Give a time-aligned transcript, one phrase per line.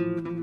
[0.00, 0.39] 陌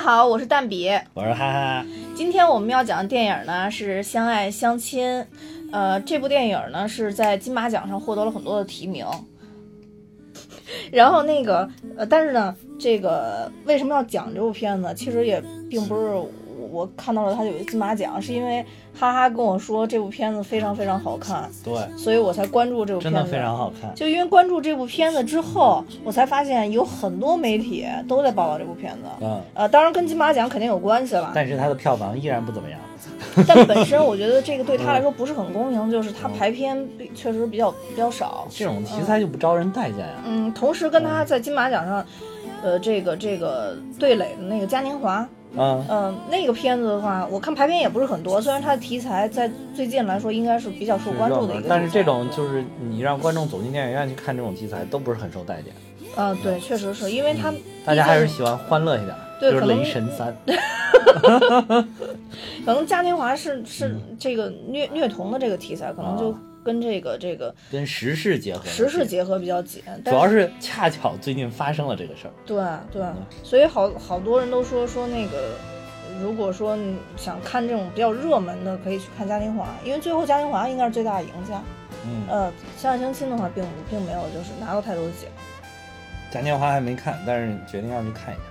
[0.00, 0.88] 家好，我是蛋比。
[1.12, 5.06] 我是哈哈，今天我们要讲的电影呢是《相爱相亲》，
[5.72, 9.04] 呃，这部电影呢是在金马奖上获得了很多的提名。
[10.90, 11.68] 然后那个
[11.98, 14.90] 呃，但是呢，这个为什么要讲这部片子？
[14.94, 16.18] 其实也并不是
[16.70, 23.16] 我我看到了他有一个金马奖，是因为哈哈跟我说这部片子非常非常好看，对，所以我才关注这部片子。
[23.16, 23.94] 真的非常好看。
[23.94, 29.08] 就因为关注这部片子之后，我才发现有很多媒体都在报道这部片子。
[29.20, 32.78] 嗯，呃，当然跟金马奖肯定有关系了，但是它的票房依然不怎么样。
[33.46, 38.46] 但本身我觉得这个对他来说不是很公平，就是他排片比确实比较比较少。
[38.50, 40.14] 这种题材就不招人待见呀。
[40.24, 42.04] 嗯，同时跟他在金马奖上，
[42.62, 55.72] 呃，这个这个对垒的那个嘉年华，嗯，嗯、那个片子的话，我看排片也不是很多，虽然它的题材在最近来说应该是比较受关注的一个，但是这种就是你让观众走进电影院去看这种题材，都不是很受待见。
[56.16, 57.52] 呃，对，确实是因为他
[57.84, 60.36] 大家还是喜欢欢乐一点，就是雷神三。
[62.64, 64.16] 可能嘉年华是是嗯。
[64.18, 72.32] 这个虐虐童的这个题材，可能就啊跟这个这个跟时事结合，时事结合比较紧，但主要是恰巧最近发生了这个事儿。
[72.44, 72.56] 对
[72.92, 75.54] 对，嗯所以好好多人都说说那个，
[76.20, 81.62] 如果说你想看这种比较热门的，可以去看嘉年华，因为最后嘉年华应该是最大的赢家。
[82.06, 85.30] 嗯，呃，相爱相亲的话，并并没有就是拿到太多的奖。
[86.30, 88.42] 嘉年华还没看，但是决定要去看一下。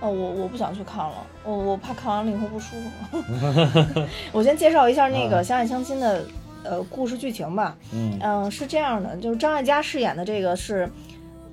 [0.00, 2.76] 哦，我我不想去看了，我我怕看完了以后不舒
[3.10, 3.24] 服。
[4.30, 6.22] 我先介绍一下那个《嗯相爱相亲》的
[6.68, 7.76] 呃故事剧情吧。
[7.92, 10.88] 嗯嗯、是这样的，就是张艾嘉饰演的这个是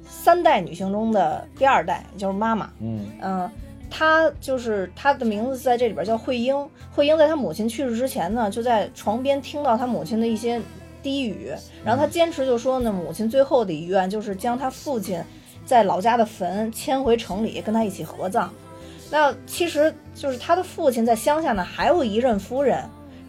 [0.08, 2.70] 三代女性中的第二代，就是妈妈。
[2.80, 3.50] 嗯嗯，
[3.90, 6.56] 她就是她的名字在这里边叫慧英。
[6.92, 10.62] 慧英在她母亲去世之前呢，就在床边听到她母亲的一些
[11.02, 11.52] 低语，
[11.84, 15.22] 然后她坚持就说呢，母亲最后的遗愿就是将她父亲
[15.66, 18.52] 在老家的坟迁回城里，跟她一起合葬。
[19.12, 22.84] 那其实就是他的父亲在乡下呢，还有一任夫人，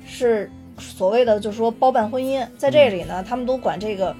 [0.06, 4.14] 是所谓的就是说包办婚姻，在这里呢，他们都管这个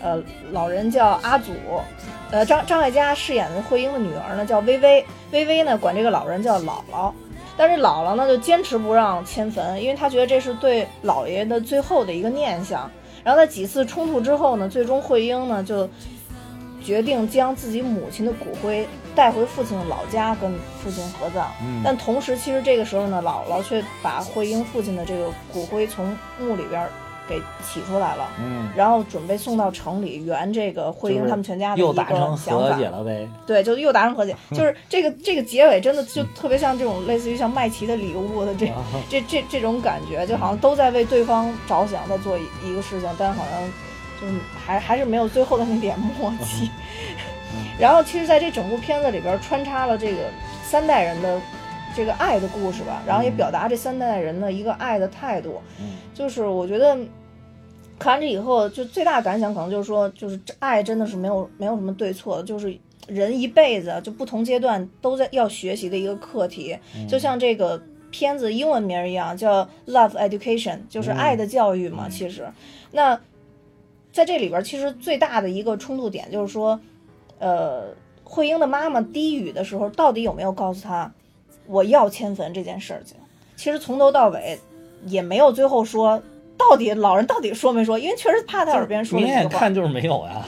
[0.00, 1.52] 呃老人叫阿祖，
[2.30, 7.12] 呃张张艾嘉饰演的慧英的女儿呢叫薇薇，薇薇呢管这个老人叫姥姥，
[7.56, 12.90] 但是姥姥呢就坚持不让迁坟，因为她觉得这是对姥爷的最后的一个念想。
[13.24, 15.88] 然后在几次冲突之后呢，最终慧英呢就
[16.82, 18.84] 决定将自己母亲的骨灰
[19.14, 20.52] 带回父亲的老家跟
[20.82, 21.50] 父亲合葬。
[21.62, 26.88] 嗯，但同时，其实这个时候呢，姥姥却把慧英父亲的这个骨灰从墓里边
[27.28, 32.76] 给取出来了，嗯，然后准备送到城里圆这个慧英他们全家的一个又达成和想法。
[32.76, 33.28] 解了呗。
[33.46, 43.62] 对，就又达成和解， 就是这个这个结尾真的就特别像这种类似于像麦琪的礼物的这啊这这这种感觉，就好像都在为对方着想，在做一一个事情，但好像
[44.20, 44.34] 就是
[44.66, 46.68] 还还是没有最后的那点默契。
[47.78, 50.18] 然后，其实在这整部片子里边穿插了这个
[50.62, 51.40] 三代人的
[51.94, 55.60] 这个爱的故事吧，然后也表达这三代人的一个爱的态度。
[55.80, 55.96] 嗯。
[56.14, 56.96] 就是我觉得
[57.98, 62.76] 看完这以后，就最大感想可能就是说，就是这爱真的是没有没有什么对错的，就是
[63.08, 66.76] 人一辈子就不同阶段都在要学习的一个课题，
[67.08, 67.80] 就像这个
[68.10, 72.08] 片子英文名儿一样，叫 Love Education，就是爱的教育嘛。
[72.08, 72.46] 其实，
[72.92, 73.18] 那
[74.12, 76.78] 在这里边儿，其实最大的一个冲突点就是说，
[77.42, 77.84] 呃，
[78.24, 81.12] 慧英的妈妈低语的时候，到底有没有告诉她
[81.66, 83.16] 我要迁坟这件事情？
[83.56, 84.58] 其实从头到尾
[85.06, 86.22] 也没有最后说。
[86.70, 87.98] 到底老人到底说没说？
[87.98, 89.50] 因为确实怕他耳边说了明一句话。
[89.50, 90.46] 眼看就是没有呀，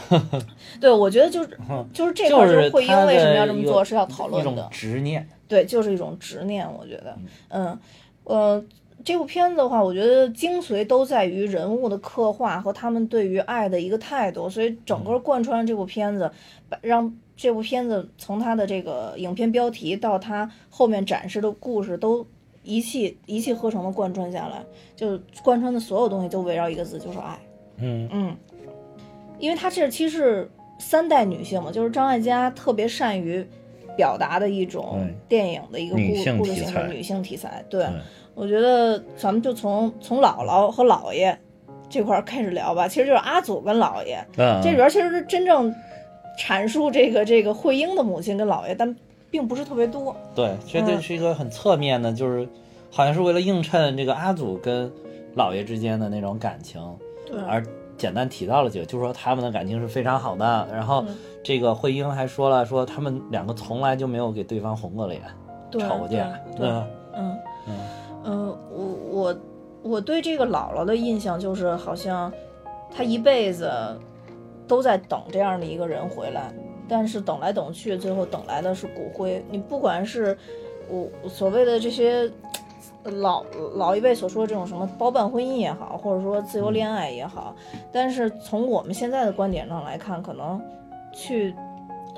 [0.81, 4.69] 对，我觉得就是嗯就是这块儿就是慧英为什么要这么做是要讨一种论的。
[4.71, 5.28] 执念。
[5.48, 7.16] 对，就是一种执念，我觉得，
[7.48, 7.77] 嗯，
[8.24, 8.65] 呃，
[9.04, 16.30] 这部片子的话，我觉得精髓都在于人物的刻画和他们对于爱的一个态度，所以整个贯穿这部片子，
[16.71, 22.27] 把让这部片子从它的这个影片标题到它后面展示的故事都
[22.62, 24.65] 一气一气呵成的贯穿下来，
[24.97, 27.39] 就贯穿的所有东西都围绕一个字，就是爱。
[27.77, 28.36] 嗯嗯，
[29.39, 33.47] 因为她这其实是三代女性嘛，就是张艾嘉特别善于
[33.97, 37.62] 表达的一种电影的一个故故事题材，女性题材。
[37.68, 37.92] 对，对
[38.34, 41.39] 我觉得咱们就从从姥姥和姥爷
[41.89, 42.89] 这块儿开始聊吧。
[42.89, 45.72] 其实就是阿祖跟姥爷，嗯，这里边其实是真正
[46.39, 48.95] 阐述这个这个惠英的母亲跟姥爷，但
[49.31, 50.15] 并不是特别多。
[50.34, 52.48] 对，其实这嗯是一个很侧面的，就是
[52.91, 54.91] 好像是为了映衬这个阿祖跟
[55.36, 56.81] 姥爷之间的那种感情，
[57.27, 57.65] 对而
[57.97, 60.69] 简单提到了几个，就说他们的感情是非常好的。
[60.72, 65.22] 然后嗯这个惠英还说了，说他们两个从来就没有给对方红过脸，
[65.71, 66.86] 对吵过架，对吧？
[67.16, 67.39] 嗯
[67.69, 67.75] 嗯
[68.24, 69.36] 嗯，我我
[69.82, 72.32] 我对这个姥姥的印象就是，好像
[72.91, 73.71] 她一辈子
[74.66, 76.53] 都在等这样的一个人回来，
[76.88, 79.44] 但是等来等去，最后等来的是骨灰。
[79.50, 80.36] 你不管是
[80.88, 82.30] 我所谓的这些
[83.04, 83.44] 老
[83.74, 87.54] 老一辈所说的这种什么包办婚姻也好，或者说自由恋爱也好，
[87.92, 90.59] 但是从我们现在的观点上来看，可能
[91.12, 91.54] 去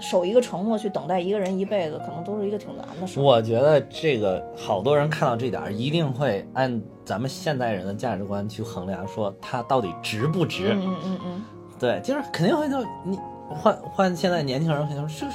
[0.00, 3.20] 守一个承诺，去等待一个人一辈子，可能都是一个挺难的事。
[3.20, 10.72] 我觉得这个好多人看到这点儿，一定会按咱们现代人的价值观去衡量，说他到底值不值。
[10.72, 11.44] 嗯嗯嗯嗯。
[11.78, 15.28] 对，就是肯定会就你换换现在年轻人肯定说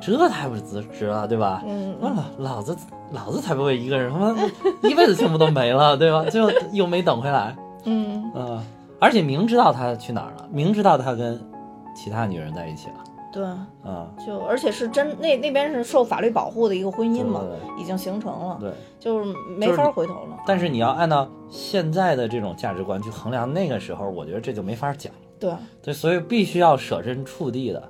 [0.00, 1.62] 这是这太不值值了，对吧？
[1.66, 1.94] 嗯
[2.38, 2.76] 老子
[3.12, 4.34] 老子才不会一个人，他妈
[4.82, 6.24] 一辈子幸福都没了，对吧？
[6.30, 7.54] 最后又没等回来，
[7.84, 8.64] 嗯，嗯，
[8.98, 11.38] 而且明知道他去哪儿了，明知道他跟
[11.94, 12.94] 其他女人在一起了，
[13.32, 13.42] 对，
[13.84, 18.72] 嗯，就而且是真那那边是受法律保护的一个婚姻嘛，对已经形成了，对。
[19.00, 20.38] 就是没法回头了。
[20.46, 25.12] 但是你要按照现在的这种价值观去衡量那个时候，我觉得这就没法讲。
[25.40, 25.52] 对，
[25.82, 27.82] 对，所以必须要舍身处地的，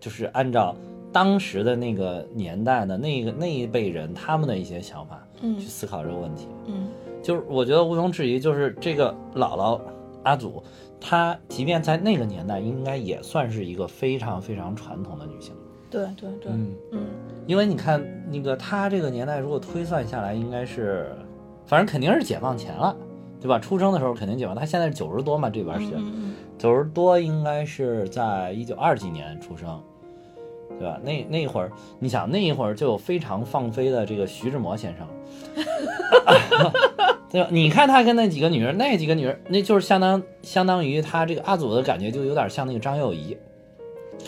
[0.00, 0.74] 就是按照
[1.12, 6.48] 当时的那个年代的那个那一辈人他们的一些想法嗯去思考这个问题。
[6.66, 6.88] 嗯
[7.22, 9.80] 就是我觉得毋庸置疑，就是这个姥姥
[10.24, 10.62] 阿祖，
[11.00, 15.54] 她即便在那个年代，应该也算是一个非常非常传统的女性。
[15.90, 17.06] 对对对，嗯，嗯
[17.46, 21.10] 因为你看那个她这个年代，如果推算下来，应该是，
[21.66, 22.96] 反正肯定是解放前了。
[23.40, 23.56] 对吧？
[23.56, 29.80] 出生的时候肯定解放，她现在是九十多嘛，这段时间，嗯九十多应该是在一九二几年出生，
[30.70, 30.98] 对吧？
[31.04, 35.06] 那那一会儿，你想那一会儿就有非常放飞的这个徐志摩先生，
[37.30, 37.48] 对吧？
[37.50, 43.36] 你看他跟那几个女人，那几个女人，那就是相当相当于他这个阿祖的感觉，就有点像那个张幼仪，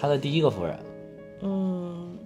[0.00, 0.78] 他的第一个夫人。
[1.42, 2.18] 嗯，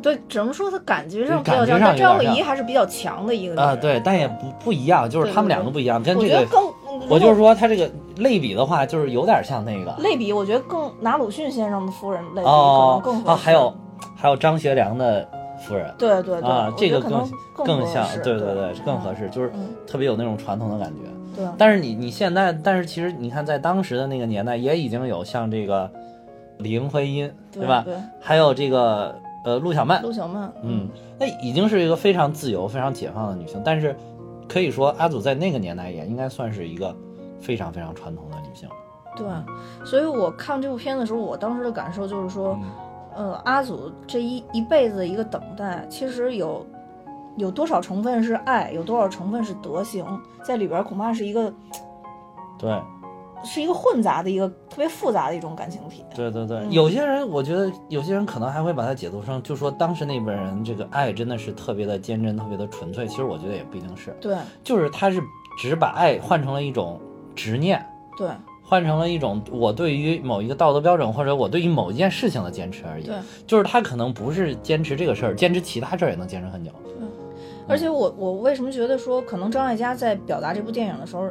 [0.00, 9.92] 对，只能说他感觉上比较像，张幼仪还是比较强的一个女啊、人对，但也不不一样，就是他们两个不一样，跟这个，我觉得更，我就是说他这个类比的话，就是有点像那个。
[10.00, 13.74] 类比，我觉得更拿鲁迅先生的夫人类比哦可能更合啊，适还有
[14.14, 15.28] 还有张学良的
[15.62, 15.94] 夫人。
[15.98, 21.08] 对对对啊，这个更更像，对对对，更合适，就是嗯特别有那种传统的感觉。
[21.34, 25.90] 对但是你你现在，但是其实你看，在当时的那个年代，也已经有像这个
[26.58, 27.82] 林徽因，对吧？
[27.86, 29.14] 对，还有这个
[29.44, 30.86] 呃陆小曼，陆小曼，嗯，
[31.18, 33.62] 那已经是一个非常自由、非常解放的女性。
[33.64, 33.96] 但是
[34.46, 36.94] 可以说，阿祖在那个年代也应该算是一个
[37.40, 38.68] 非常非常传统的女性。
[39.16, 39.26] 对，
[39.86, 42.68] 所以我看这部片的时候，我当时的感受就是说，嗯
[43.14, 46.66] 呃，阿祖这一一辈子的一个等待，其实有
[47.36, 50.04] 有多少成分是爱，有多少成分是德行，
[50.42, 51.52] 在里边恐怕是一个
[52.58, 52.80] 对。
[53.44, 56.04] 是一个混杂的一个特别复杂的一种感情体。
[56.14, 56.70] 对对对，嗯。
[56.70, 63.04] 有些人我觉得有些人可能还会把它解读成，就说当时那辈人这个爱真的是特别的坚贞、特别的纯粹。
[63.08, 64.36] 其实我觉得也不一定是，对。
[64.62, 65.20] 就是他是
[65.58, 67.00] 只把爱换成了一种
[67.34, 67.84] 执念，
[68.16, 68.30] 对
[68.72, 73.04] 换成了一种我对于某一个道德标准或者我对于某一件事情的坚持而已。
[73.04, 73.14] 对，
[73.46, 76.70] 就是他可能不是坚持这个事儿，坚持其他事儿也能坚持很久。
[76.98, 77.06] 嗯
[77.68, 81.28] 而且我我为什么觉得说，可能张艾嘉在表达这部电影的时候，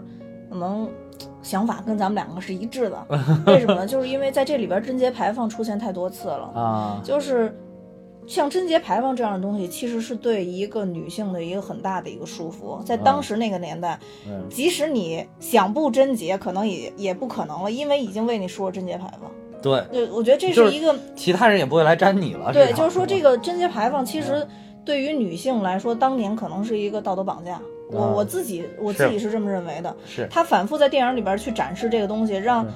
[0.52, 0.88] 可能
[1.42, 3.06] 想法跟咱们两个是一致的。
[3.48, 3.88] 为什么呢？
[3.88, 6.52] 就是因为在这里边贞节牌坊出现太多次了。
[6.54, 7.52] 啊，就是
[8.32, 12.82] 像贞节牌坊这样的东西，其实是对一个女性的一个很大的一个束缚。
[12.86, 19.30] 在当时那个年代，嗯，即使你想不贞洁，可能也也不可能了，因为已经为你说了贞节牌坊。
[19.62, 22.54] 对，对，我觉得这是是一个其他人也不会来沾你了。
[22.54, 24.48] 对，就是说这个贞节牌坊，其实
[24.86, 27.60] 对于女性来说，当年可能是一个道德绑架。
[27.92, 29.94] 我啊我自己我自己是这么认为的。
[30.06, 32.72] 是他反复在电影里边去展示这个东西，让是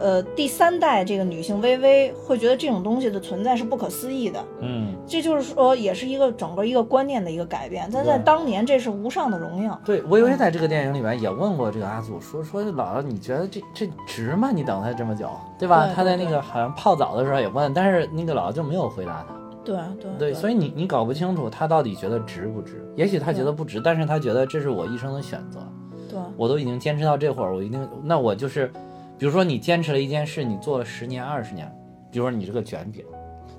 [0.00, 4.42] 呃第三代这个女性微微会觉得这种东西的存在是不可思议的。
[4.60, 7.88] 嗯，这就是说，也是一个整个一个观念的一个改变。
[7.92, 9.78] 但在当年，这是无上的荣耀。
[9.84, 14.50] 对，微微在这个电影里面也问过这个阿祖，说说姥姥，你觉得这这值吗？
[14.50, 15.28] 你等他这么久，
[15.58, 15.86] 对吧？
[15.86, 19.34] 对他在那个好像泡澡的时候也问，但是那个姥姥就没有回答他。
[19.62, 22.82] 对对对，所以你你搞不清楚他到底觉得值不值。
[22.96, 25.60] 也许他觉得不值，但是他觉得这是我一生的选择，
[26.08, 28.72] 对我都已经坚持到这会儿，我一定，那我就是，
[29.20, 31.70] 比如说你坚持了一件事，你做了十年二十年，
[32.10, 33.04] 比如说你这个卷饼，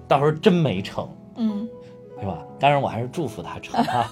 [0.07, 1.69] 到时候真没成，嗯，
[2.15, 2.43] 对吧？
[2.59, 4.09] 当然我还是祝福他成啊。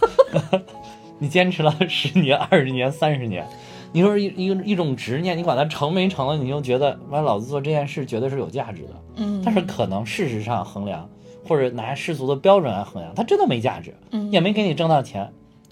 [1.17, 3.43] 你坚持了十年、二十年、三十年，
[3.91, 8.89] 你说一一一种执念，你管它成没成了，你就觉得完，老子做这件事绝对是有价值的。
[9.15, 11.09] 嗯，但是可能事实上衡量，
[11.47, 15.27] 或者拿世俗的标准来衡量，它真的没价值，嗯也没给你挣到钱，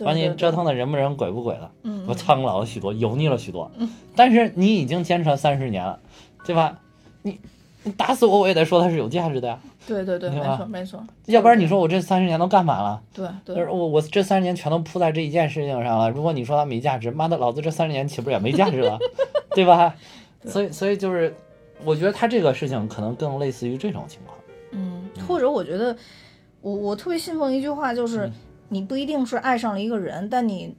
[0.06, 3.72] 把你折腾的人不人鬼不鬼的，嗯我苍老了许多，油腻了许多。
[4.16, 6.00] 但是你已经坚持了三十年了，
[6.46, 6.80] 对吧？
[7.24, 7.40] 你
[7.84, 13.02] 你打死我我也得说它是有价值的呀，对对对，没错没错，要不然你说我这三十年都干嘛了？
[13.14, 16.10] 对对我我这三十年全都扑在这一件事情上了。
[16.10, 19.00] 如果你说它没价值，妈的，老子这三十年岂不是也没价值了，
[19.56, 19.96] 对吧？
[20.46, 21.36] 所以所以就是，
[21.84, 24.38] 我觉得他这个事情可能更类似于这种情况。
[24.72, 25.96] 嗯，或者我觉得，
[26.62, 28.32] 我我特别信奉一句话，嗯就是
[28.70, 30.76] 你不一定是爱上了一个人，但你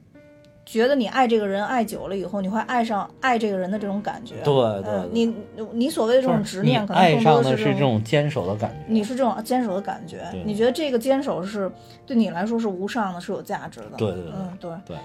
[0.65, 4.35] 觉得你爱这个人爱久了以后，你会爱上爱这个人的这种感觉。
[4.43, 5.33] 对对对呃你
[5.73, 8.77] 你所谓的这种执念，可能更爱上的多的是这种坚守的感觉。
[8.87, 11.71] 你是这种坚守的感觉，你觉得这个坚守是
[12.05, 13.97] 对你来说是无上的，是有价值的。
[13.97, 14.97] 对对对嗯对对。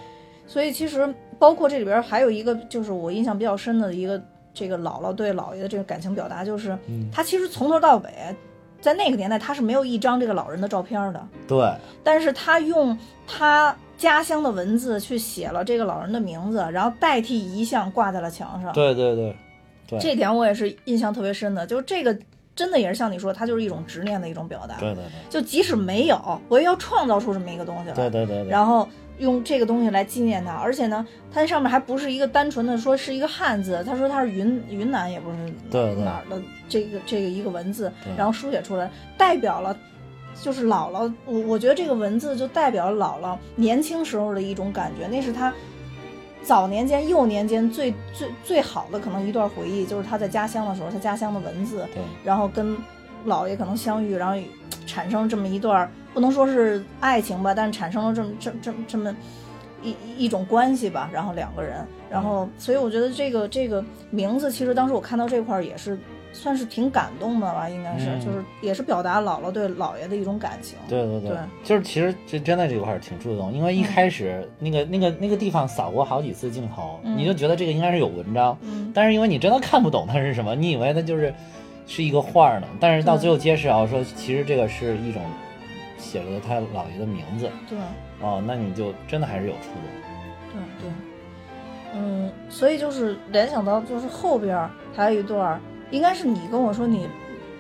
[0.47, 4.23] 所以其实包括这里边还有一个，就是我印象比较深的一个，
[4.53, 8.11] 这个姥姥对姥爷的这个感情表达，就是嗯他其实从头到尾，
[8.85, 18.71] 在那个年代他是没有一张这个老人的照片的，对但是他用他家乡的文字去写了这个老人的名字，然后代替遗像挂在了墙上。
[18.75, 19.35] 对对对
[19.89, 22.15] 对这点我也是印象特别深的，就是这个
[22.55, 24.77] 真的也是像你说，它就是一种执念的一种表达。
[24.79, 27.95] 对对对就即使没有，我也要创造出这么一个东西来。
[27.95, 28.51] 对对对对。
[28.51, 28.87] 然后
[29.19, 35.37] 用这个东西来纪念他，而且呢，它上面还不是一个单纯的说是一个汉字，他说他是云云南也不是
[35.71, 39.77] 哪儿的这个这个一个文字，然后书写出来，代表了。
[40.43, 45.55] 就是姥姥，我我觉得这个文字就代表了姥姥年轻时候的一种感觉，那是他
[46.43, 52.77] 早年间、幼年间最最最好的可能一段回忆，就是他在家乡的时候，他家乡的文字，对然后跟
[53.27, 54.37] 姥爷可能相遇，然后
[54.87, 59.15] 产生这么一段儿，不能说是爱情吧，但是产生了这么这这这么
[59.83, 61.09] 一一一种关系吧。
[61.13, 65.99] 然后两个人，然后所以我觉得这个这个名字，其实当时我看到这块儿也是
[66.33, 70.77] 算是挺感动的吧，应该是、嗯就是也是表达姥姥对姥爷的一种感情。
[70.89, 81.33] 对对对，对就是其实这真的这块儿挺触动，因为一嗯开始那个、那个那个地方扫过好几次镜头，嗯你就觉得这个应该是有文章，嗯，但是因为你真的看不懂它是什么，你以为它就是
[81.87, 85.23] 是一个画儿呢，但是到最后揭示啊说，其实这个是一种
[85.99, 87.51] 写了他姥爷的名字。
[87.69, 87.79] 对。
[88.21, 89.83] 哦，那你就真的还是有触动。
[90.53, 90.93] 对对，
[91.95, 95.61] 嗯，所以就是联想到就是后边儿还有一段儿，
[95.91, 97.07] 应该是你跟我说你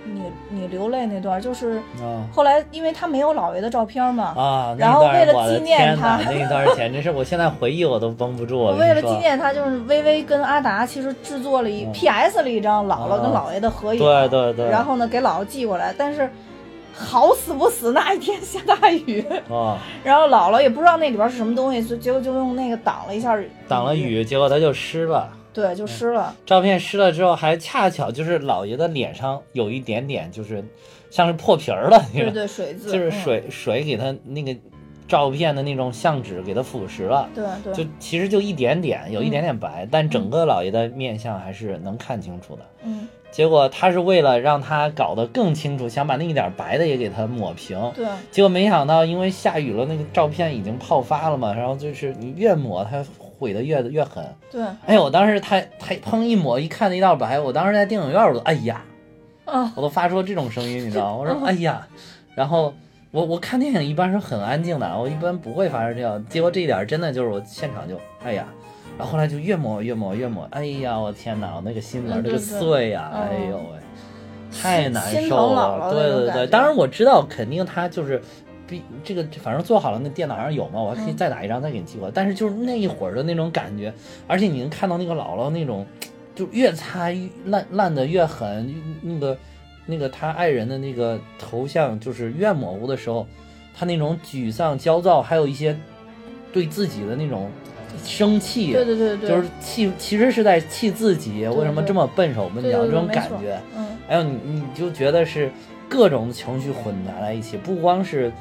[0.07, 4.77] 你你流泪那段，就是啊后来因为他没有姥爷的照片嘛，啊！
[4.79, 8.67] 然后为了纪念他哪那一段简直是我现在回忆我都绷不住。
[8.67, 16.29] 了我为了纪念他，就是微微跟阿达其实制作了一嗯 PS 了一张姥姥跟啊姥爷的合影，对对对然后呢给姥姥寄过来，但是
[16.95, 25.29] 好死不死那一天下大雨，啊， 然后姥姥也不知道那里边是什么东西，所以结果就用那个挡了一下，挡了，雨，结果它就湿了。
[25.55, 30.63] 对，就湿了，照片湿了之后，还恰巧就是老爷的脸上有一点点，就是
[31.11, 34.55] 像是破皮儿了，对对，水渍， 就是嗯，水水给他那个
[35.07, 42.63] 照片的那种相纸给他腐蚀了，对对，就其实就一点点，有一点点白，但整个老爷的面相还是能看清楚的。
[42.85, 47.79] 嗯，结果他是为了让他搞得更清楚，想把那一点白的也给他抹平。
[47.95, 48.07] 对。
[48.31, 53.05] 结果没想到，因为下雨了，那个照片已经泡发了嘛，然后就是你越抹它
[53.45, 54.25] 毁的越越狠。
[54.51, 58.83] 对，哎呦，我当时他他砰一抹，一看那一道白，我当时在电影院我都哎呀，
[59.45, 61.19] 啊，我都发出这种声音，你知道吗？
[61.19, 61.87] 我说哎呀，
[62.35, 62.73] 然后
[63.11, 68.47] 我我看电影一般是很安静的，我一般不会发生这样，结果这一点真的就是我现场就哎呀，
[68.97, 78.23] 然后后来就越抹越抹越抹，哎呀，我天哪，我那个心里面那个碎呀，嗯哎呦喂，太难受了，对对对，当然我知道肯定他就是。
[78.67, 82.13] 比这个反正做好了，那电脑上有嘛，我还可以嗯再打一张再给你寄过来。
[82.15, 83.93] 但是就是那一会儿的那种感觉，
[84.27, 85.87] 而且你能看到那个姥姥那种，
[86.35, 89.39] 就越擦越烂烂的越狠，那个
[89.87, 93.27] 那个他爱人的那个头像就是越模糊的时候，
[93.77, 95.77] 他那种沮丧、焦躁，还有一些
[96.53, 97.51] 对自己的那种
[98.03, 103.61] 生气，对对对对，就是气，其实是在气自己为什么这么笨手笨脚这种感觉。
[103.77, 105.51] 嗯，还有你你就觉得是
[105.89, 108.33] 各种情绪混杂在一起，不光是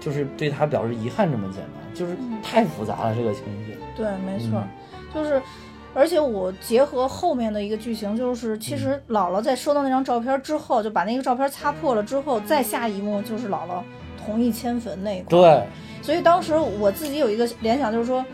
[0.00, 3.76] 就是对他表示遗憾这么简单，就是嗯太复杂了这个情绪。
[3.96, 4.68] 对，没错，嗯
[5.14, 5.40] 就是。
[5.94, 13.82] 而且我结合后面的一个剧情，就是其嗯实姥姥在收到那张照片之后，就把那个照片擦破了之后，再下一幕就是姥姥
[14.22, 15.30] 同意迁坟那一块。
[15.30, 15.66] 对，
[16.02, 18.24] 所以当时我自己有一个联想，就是说，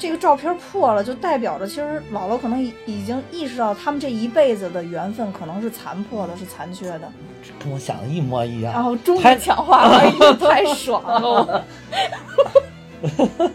[0.00, 7.02] 这个照片破了，就代表着其实姥姥可能已已经意识到他们这一辈子的缘分可能是残破的，是残缺的。
[7.62, 8.72] 跟我想的一模一样。
[8.72, 11.64] 然后终于太强化了，哎呦，太爽了！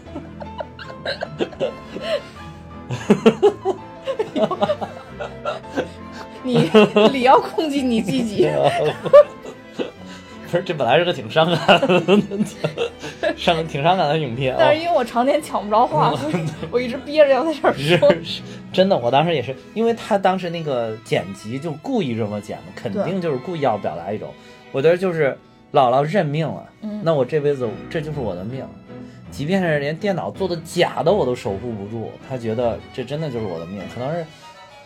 [6.44, 6.70] 你
[7.12, 8.48] 你要控制你自己，
[10.50, 12.18] 不是，这本来是个挺伤感的，
[13.36, 14.58] 伤挺伤感的影片啊。
[14.60, 16.34] 但是因为我常年抢不着话，所以
[16.70, 18.10] 我一直憋着要在这儿是说。
[18.22, 24.28] 是，真的，我当时也是，因为他当时那个剪辑就故意这么剪的，肯定就是故意要表达一种，
[24.72, 25.36] 我觉得就是
[25.72, 28.64] 姥姥认命了，嗯那我这辈子这就是我的命，
[29.30, 34.24] 即便是连电脑做的假的我都守护不住，他觉得这真的就是我的命，可能是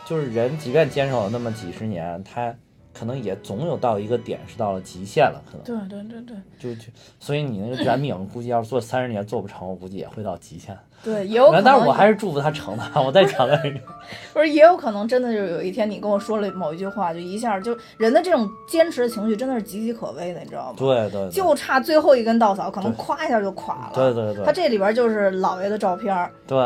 [0.07, 2.55] 就是人即便坚守了那么几十年，他
[2.92, 10.76] 可能也总有到一个点是到了极限了，可能对对对对就就所以你那个燃饼估计要是做三十年做不成，我估计也会到极限。
[11.02, 11.64] 对，也有可能。
[11.64, 13.82] 但是我还是祝福他成的，我再强调一遍。
[14.35, 20.75] 不是，也有可能真的就是有一天你跟我说了某一句话，就一下就人的这种坚持的情绪真的是岌岌可危的，你知道吗？
[20.76, 23.92] 对对对，就差最后一根稻草，可能对咵一下就垮了。
[23.94, 26.59] 对对对他这里边就是姥爷的照片，对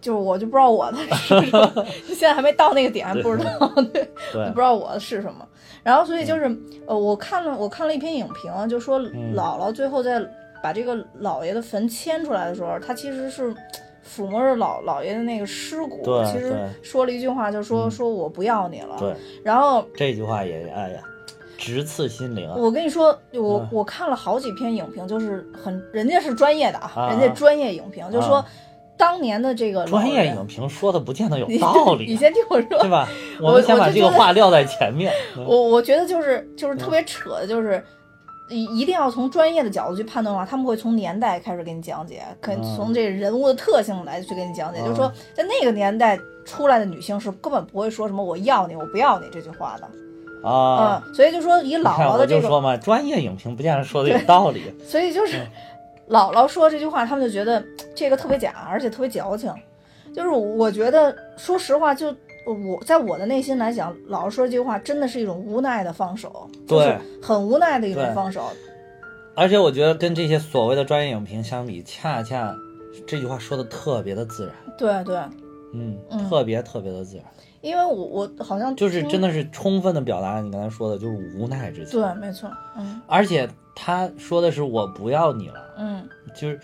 [0.00, 5.46] 就是我就不知道我的 是什么，现在还没到那个点，还不知道，对， 对不知道我的是什么。
[5.82, 6.44] 然后所以就是，
[6.86, 9.34] 呃，我看了我看了一篇影评，就说嗯。
[9.34, 10.20] 姥姥最后在
[10.62, 13.54] 把这个姥爷的坟迁出来的时候，他其实是。
[14.10, 17.90] 抚摸着老姥爷的那个尸骨，其实说了一句话，就说、嗯。
[17.90, 18.96] 说我不要你了。
[18.98, 19.14] 对，
[19.44, 21.02] 然后这句话也哎呀，
[21.58, 22.54] 直刺心灵啊！
[22.56, 23.68] 我跟你说，我、嗯。
[23.70, 27.08] 我看了好几篇影评，就是很人家是专业的啊，啊。
[27.10, 28.46] 人家专业影评，就说啊
[28.98, 33.08] 当年的这个专业影评说的不见得有道理 你理，先听我说对，吧？
[33.40, 35.12] 我我们先把这个话撂在前面。
[35.36, 37.82] 嗯我我觉得就是就是特别扯的，就是
[38.50, 44.80] 一一定要从专业的角度去判断的话，他们会从年代开始给你讲解，可从这人物的特性来去给你讲解。
[44.80, 49.88] 嗯就是说，在那个年代出来的女性是根本不会说什么“我要你，我不要你”这句话的。
[50.48, 54.62] 啊，嗯，所以就说以你看我姥姥的这个，就说嘛，专业影评不见得说的有道理。
[54.86, 55.46] 所以就是嗯
[56.08, 57.62] 姥姥说这句话，他们就觉得
[57.94, 59.52] 这个特别假，而且特别矫情。
[60.14, 62.08] 就是我觉得，说实话，就
[62.46, 68.48] 我在我的内心来讲，姥姥说这句话真的是一种无奈的放手，就是对很无奈的一种放手。
[69.36, 72.52] 而且我觉得跟这些所谓的专业影评相比，恰恰
[73.06, 75.16] 这句话说的特别的自然，对对，
[75.74, 76.28] 嗯，嗯。
[76.28, 77.24] 特别特别的自然，
[77.60, 82.00] 因为我我好像就是真的是充分的表达了你刚才说的，就是无奈之情。
[82.00, 83.00] 对，没错，嗯。
[83.06, 83.48] 而且
[83.80, 86.58] 他说的是我不要你了，嗯，就是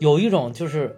[0.00, 0.96] 有一种就是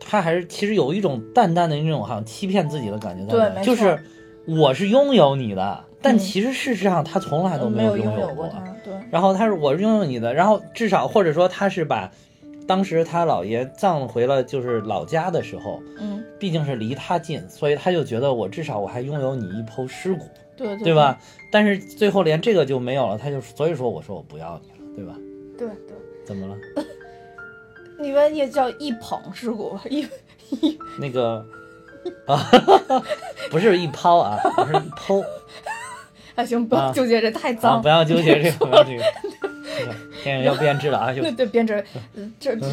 [0.00, 3.98] 他还是其实有一种淡淡的那种好像欺骗自己的感觉在对就是
[4.46, 6.18] 我是拥有你的，但嗯。
[6.18, 12.10] 其实事实上他从来都没有拥有过他，对，然后他是我是拥有你的，然后至少或者说他是把
[12.66, 20.24] 当时他姥爷葬回了就是老家的时候，嗯，毕竟是离他近，所以他就觉得我至少我还拥有你一抔尸骨，
[20.56, 21.18] 对对对吧？？
[21.52, 25.14] 但是最后连这个就没有了，他就所以说我说我不要你了，对吧？
[25.58, 26.56] 对对，怎么了？
[27.98, 30.06] 你们也叫一捧尸骨吧，一
[30.98, 31.44] 那个
[32.26, 32.36] 啊，
[33.50, 35.20] 不是一抛啊，不是一抛。
[36.34, 37.58] 啊行，不要啊纠结这太啊！
[37.58, 37.88] 脏不。
[37.88, 39.02] 要纠结这个，不要这个。
[39.78, 41.82] 这个电影要变质了啊，就对对，编织，
[42.14, 42.66] 呃这这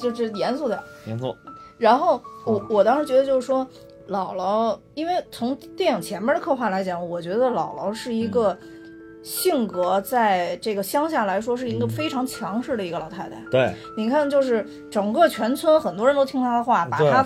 [0.00, 0.84] 这这严肃点儿。
[1.06, 1.36] 严肃。
[1.76, 3.66] 然后我嗯我当时觉得就是说，
[4.10, 8.68] 姥姥，因为从电影前面的刻画来讲，我觉得姥姥是一个嗯
[9.22, 13.36] 性格在这个乡下来说是一个嗯非常强势的一个老太太。
[13.50, 17.24] 对，你看，就是整个全村很多人都听她的话，把对她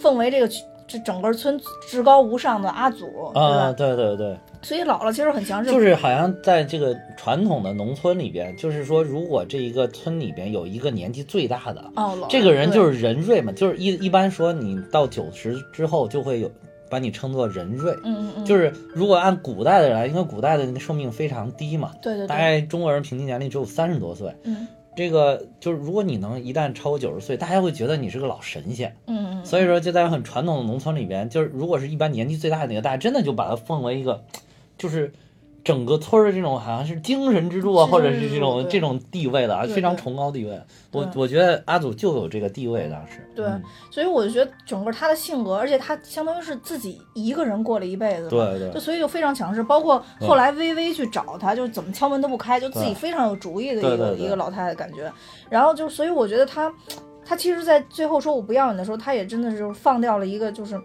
[0.00, 0.46] 奉为这个
[0.86, 3.72] 这整个村至高无上的阿祖，对啊，吧？
[3.72, 4.38] 对对对。
[4.62, 16.50] 所以姥姥其实很强势，就是好像在这个传统的农村里边，就是说，如果这一个村里边有一个年纪最大的，哦，这个人就是人瑞嘛，就是一一般说你到九十之后就会有
[16.90, 24.34] 把你称作人瑞，嗯嗯嗯，就是如果按古代的人，因为古代的那个寿命非常低嘛，对对对，大概中国人平均年龄只有三十多岁。
[24.44, 24.66] 嗯。
[24.96, 28.92] 这个就是如果你能一旦超过九十岁，大家会觉得你是个老神仙。
[29.06, 34.24] 嗯嗯，所以说，就在很传统的农村里边，就是如果是一般年纪最大的那个，大家真的就把他奉为一个，
[34.78, 35.12] 就是
[35.62, 40.58] 整个村儿的这种好像是精神支柱啊，或者是这种这种地位的啊，非常崇高地位。
[40.92, 43.28] 我我觉得阿祖就有这个地位，当时。
[43.34, 49.62] 对嗯所以我就觉得整个他的性格，而且他相当于是自己一个人过了一辈子嘛，对对就所以就非常强势。
[49.62, 55.12] 包括后来微微去找他，就是怎么敲门都不开，就自己非常有主意的一个一个老太太感觉。
[55.50, 56.72] 然后就所以我觉得他。
[57.30, 60.80] 他其实，在最后说我不要你的时候，他也真的是就是放掉了一个就是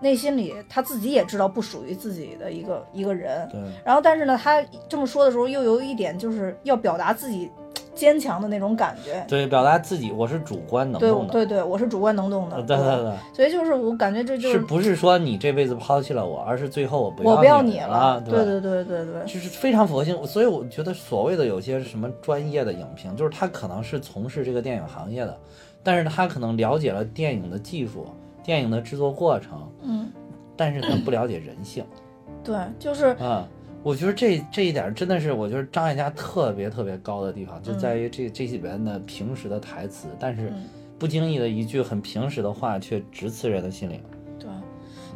[0.00, 3.48] 内心里他自己也知道不属于自己的一个一个人。
[3.50, 7.50] 对然后但是呢，他这么说的时候，又有一点就是要表达自己
[7.94, 9.24] 坚强的那种感觉。
[9.28, 11.32] 对，表达自己我是主观能动的。
[11.32, 12.56] 对对，我是主观能动的。
[12.56, 25.36] 呃对对对，所以就是我感觉这就是不是说你这辈子抛弃了我，而是最后我不我不要你你了，对对对对对，就是非常符合性，所以我觉得所谓的有些什么专业的影评，就是他可能是从事这个电影行业的，
[25.82, 28.06] 但是他可能了解了电影的技术、
[28.48, 30.10] 电影的制作过程，嗯，
[30.56, 31.84] 但是他不了解人性
[32.42, 33.46] 对，就是啊。
[33.82, 40.64] 我觉得这这一点真的是，我觉得张艾嘉特别特别高的地方，就在于这这里边的平时的台词，但是嗯
[40.98, 44.02] 不经意的一句很平时的话，却直刺人的心灵。
[44.38, 44.48] 对，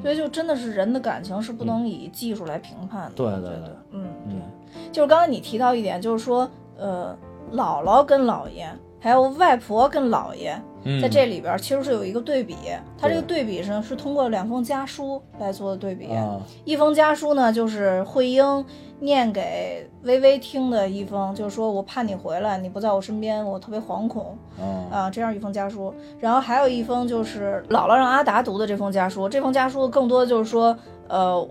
[0.03, 3.12] 所以就真的是人的感情是不能以技术来评判的。
[3.16, 4.40] 对对对嗯，嗯
[4.75, 7.16] 对，就是刚才你提到一点，就是说，呃，
[7.53, 8.68] 姥姥跟姥爷，
[9.01, 12.57] 还有外婆跟姥爷，嗯，在这里边其实是有一个对比。
[12.99, 16.12] 它这个对对比呢，是通过两封家书来做的对比。
[16.12, 18.64] 啊，一封家书呢，就是慧英
[19.01, 24.37] 念给微微听的一封，就是说我怕你回来，你不在我身边，我特别惶恐。
[24.61, 29.29] 嗯啊，这样一封家书，然后还有一封就是姥姥让阿达读的这封家书。
[29.29, 30.77] 这封家书更多的就是说，
[31.09, 31.49] 呃，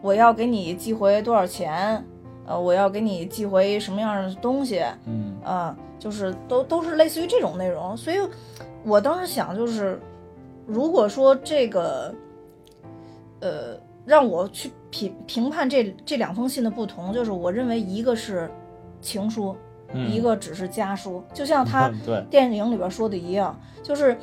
[0.00, 2.02] 我要给你寄回多少钱，
[2.46, 7.96] 呃，我要给你寄回什么样的东西，嗯啊，就是都都是类似于这种内容。
[7.96, 8.16] 所以
[8.84, 10.00] 我当时想，就是
[10.66, 12.14] 如果说这个，
[13.40, 18.50] 呃，让我去评评判这这两封信的不同，就是我认为一个是
[19.00, 19.56] 情书，
[19.92, 21.92] 嗯，一个只是家书，就像他。
[22.30, 24.16] 电影里边说的一样，就是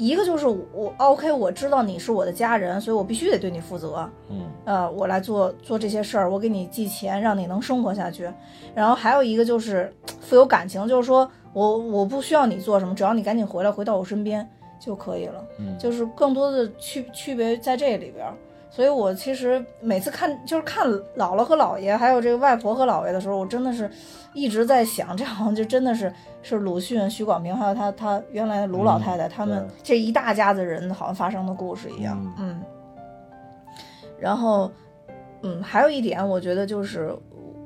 [0.00, 4.08] 一个就是我 OK，我知道你是我的家人，所以我必须得对你负责。
[4.30, 8.26] 嗯呃，我来做做这些事儿，我给你寄钱，让你能生活下去。
[8.74, 14.48] 然后还有一个就是富有感情，就是说我我不需要你做什么，只要你赶紧回来，回到我身边
[14.80, 15.44] 就可以了。
[15.58, 18.34] 嗯，就是更多的区区别在这里边儿。
[18.70, 23.90] 所以我其实每次看就是看姥姥和姥爷，还有这个外婆和姥爷的时候，我真的是
[24.32, 32.34] 一直在想，这好像就真的是是鲁迅、许广平，还有他他原来的卢老太太，他们这一大家子人好像发生的故事一样。
[32.38, 32.62] 嗯。
[34.18, 34.70] 然后，
[35.42, 37.12] 嗯，还有一点，我觉得就是，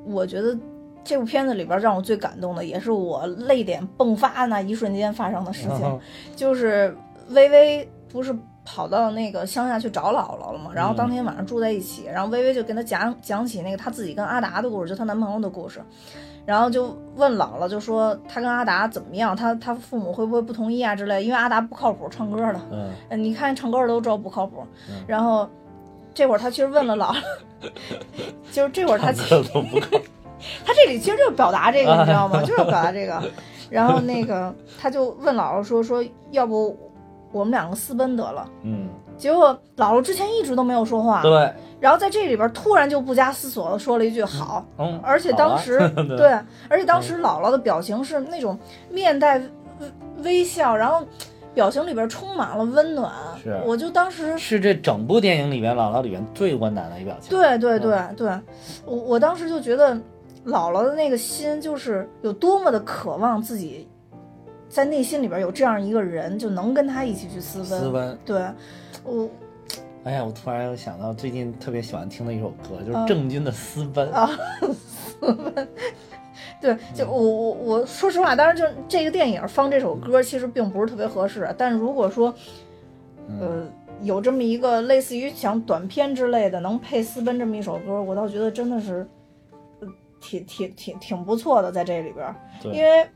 [0.05, 0.57] 我觉得
[1.03, 5.99] 这部片子里边让我最感动的，也是我泪点迸发那一瞬间发生的事情，嗯。
[6.35, 6.97] 就是
[7.29, 8.35] 微微不是
[8.65, 15.79] 跑到那个乡下去找姥姥了嘛，然后当天晚上住在一起，然后微微就跟他讲讲起那个她自己跟阿达的故事，就她男朋友的故事，
[16.45, 24.95] 然后就问姥姥，就说她跟阿达怎么样，她她父母会不会不同意啊之类，因为阿达不靠谱，唱歌的，嗯嗯，你看唱歌的都知道不靠谱嗯。
[25.07, 25.47] 然后
[26.13, 27.21] 这会儿他其实问了姥姥，
[28.51, 29.43] 就是这会儿他其实
[30.65, 32.41] 他这里其实就是表达这个，你知道吗？
[32.45, 33.21] 就是表达这个。
[33.69, 36.77] 然后那个他就问姥姥说说，要不
[37.35, 38.49] 我们两个私奔得了。
[38.63, 44.65] 嗯，结果姥姥之前一直都没有说话，对，然后在这里边突然就不加思索的说了一句好。
[44.77, 48.57] 嗯，而且当时、啊 对对，而且当时姥姥的表情是那种
[48.89, 51.05] 面带微微笑，然后
[51.53, 53.11] 表情里边充满了温暖。
[53.43, 57.37] 是我就当时是这整部电影里边姥姥里边最温暖的一表情。
[57.37, 58.29] 对对对对，
[58.85, 59.93] 我我当时就觉得
[60.45, 63.87] 姥姥的那个心就是有多么的渴望自己
[64.75, 67.79] 在内心里边有这样一个人，就能跟他一起去私奔。
[67.79, 68.17] 私奔。
[68.25, 68.45] 对，
[69.05, 69.29] 我
[70.03, 74.05] 哎呀，我突然又想到最近特别喜欢听的一首歌，就是嗯郑钧的《私奔》。
[74.11, 74.29] 啊，
[74.75, 75.67] 私奔
[76.59, 82.33] 对，就我我我说实话，当然就这个电影放这首歌其实并不是特别合适，但如果说
[83.39, 83.65] 呃
[84.01, 89.07] 有这么一个类似于像短片之类的能配私奔这么一首歌，我倒觉得真的是。
[89.79, 89.87] 呃
[90.19, 93.07] 挺挺挺挺不错的，在这里边儿，因为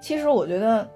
[0.00, 0.88] 其实我觉得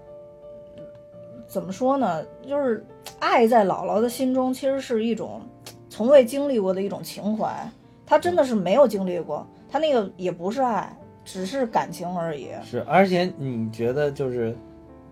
[1.47, 2.85] 怎么说呢，就是
[3.19, 5.41] 爱在姥姥的心中其实是一种
[5.89, 7.69] 从未经历过的一种情怀，
[8.07, 12.49] 她真的是没有经历过，她那个也不是爱，只是感情而已。
[12.65, 14.57] 是，而且你觉得就是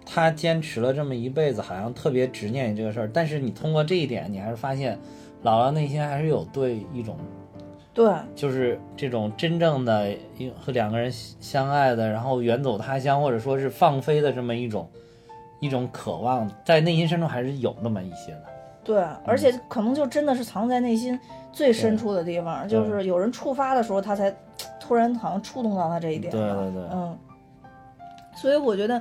[0.07, 4.99] 他坚持了这么一辈子，好像特别执念于这个事儿，但是你通过这一点，你还是发现
[5.43, 7.17] 姥姥内心还是有对一种
[7.93, 8.13] 对。
[8.35, 14.89] 就是这种真正的一和两个人相爱的，然后远走他乡，或者说是放飞的这么一种
[15.61, 18.43] 一种渴望，在内心深处还是有那么一些的。
[18.85, 21.19] 对，而且可能就真的是藏在内心
[21.53, 24.35] 最深处的地方，就是有人触发的时候，他才
[24.81, 26.41] 突然好像触动到他这一点对。
[26.41, 26.83] 对对。
[26.93, 27.19] 嗯，
[28.35, 28.99] 所以我觉得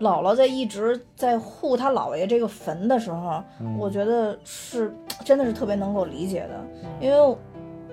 [0.00, 3.78] 姥姥在一直在护他姥爷这个坟的时候，嗯。
[3.78, 4.92] 我觉得是
[5.24, 6.60] 真的是特别能够理解的，
[7.00, 7.36] 因为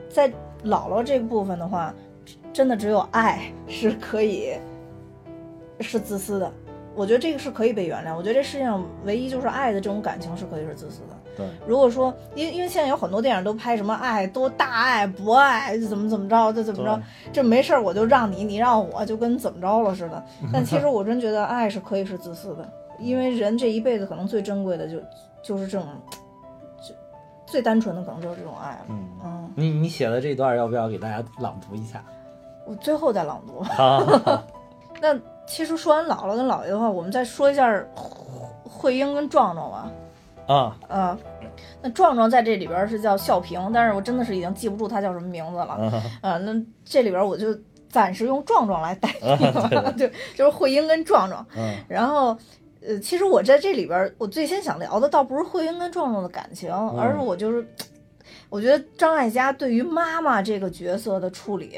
[0.10, 0.30] 在
[0.64, 1.94] 姥姥这个部分的话，
[2.52, 4.54] 真的只有爱 是可以
[5.80, 6.52] 是自私的。
[6.96, 8.18] 我觉得这个是可以被原谅。
[8.18, 11.16] 我觉得这世界上唯一就是爱的这种感情是可以是自私的。
[11.38, 17.00] 对，如果说，因因为现在有很多电影都拍什么爱多大爱博爱怎么怎么着就怎么着，
[17.32, 20.26] 这没事儿我就让你，你让我就跟怎么着了似的。
[20.52, 22.68] 但其实我真觉得爱是可以是自私的，
[22.98, 24.98] 因为人这一辈子可能最珍贵的就
[25.44, 26.18] 就是这种，就
[27.48, 28.86] 最单纯的可能就是这种爱了。
[28.90, 32.04] 嗯，嗯，你你写的这段要不要给大家朗读一下？
[32.68, 33.64] 我最后再朗读。
[33.64, 34.04] 好，
[35.02, 38.12] 那其实说完姥姥跟姥爷的话，我们再说一下慧
[38.70, 39.90] 慧英跟壮壮吧。
[40.48, 41.48] 啊，啊，那
[41.84, 45.66] 那壮壮在这里边是叫孝平，但是我真的是已经记不住他叫什么名字了。
[45.74, 47.48] 啊 呃，那这里边我就
[47.90, 49.26] 暂时用壮壮来代替
[49.76, 51.46] 了，对， 就是慧英跟壮壮。
[51.56, 52.38] 嗯然后，
[52.88, 57.68] 呃，其实我在这里边儿，我最先想聊的倒不是慧英跟壮壮的感情，而是我就是，
[58.50, 61.78] 我觉得张艾嘉对于妈妈这个角色的处理，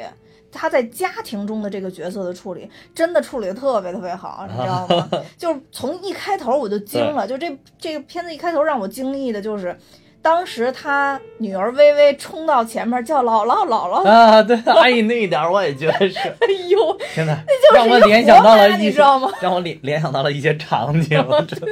[0.52, 5.10] 她在家庭中的这个角色的处理，真的处理的特别特别好，你知道吗？
[5.36, 9.76] 就是从一开头我就惊了，就这这个片子一开头让我惊异的就是。
[10.22, 19.32] 当时他女儿微微冲到前面叫姥姥姥姥，啊，对，阿姨那一点儿我也觉得是， 哎呦，真的就是让我联想到了一些你知道吗？
[19.42, 21.68] 让我联联想到了一些场景， 真的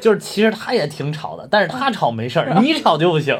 [0.00, 3.38] 就是其实他也挺吵的，但是他吵没事儿，你吵就不行。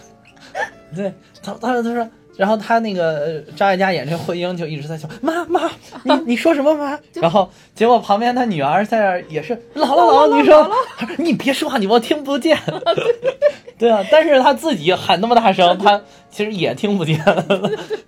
[0.96, 2.08] 对，他他他说，
[2.40, 5.70] 然后他那个呃张艾嘉演这慧英就一直在笑，妈妈，
[6.04, 6.98] 你你说什么妈？
[7.20, 10.70] 然后结果旁边他女儿在那儿也是姥姥姥姥，你说
[11.18, 12.56] 你别说话，你我听不见。
[13.78, 13.90] 对。
[13.92, 16.00] 啊，但是他自己喊那么大声，他
[16.30, 17.22] 其实也听不见，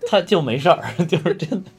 [0.08, 1.70] 他就没事儿，就是真的，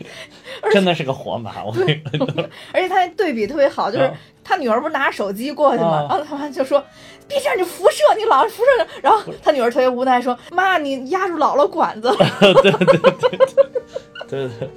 [0.72, 2.28] 真的是个活马，我跟你说。
[2.72, 4.14] 而且他对比特别好，就是啊
[4.44, 6.84] 他女儿不是拿手机过去嘛，啊然后他妈就说
[7.28, 12.16] ：“别这样，你辐射，你老是辐射。”然后他女儿特别无奈说：“妈，你压住姥姥管子了。
[12.40, 12.72] 对
[14.48, 14.70] 对对”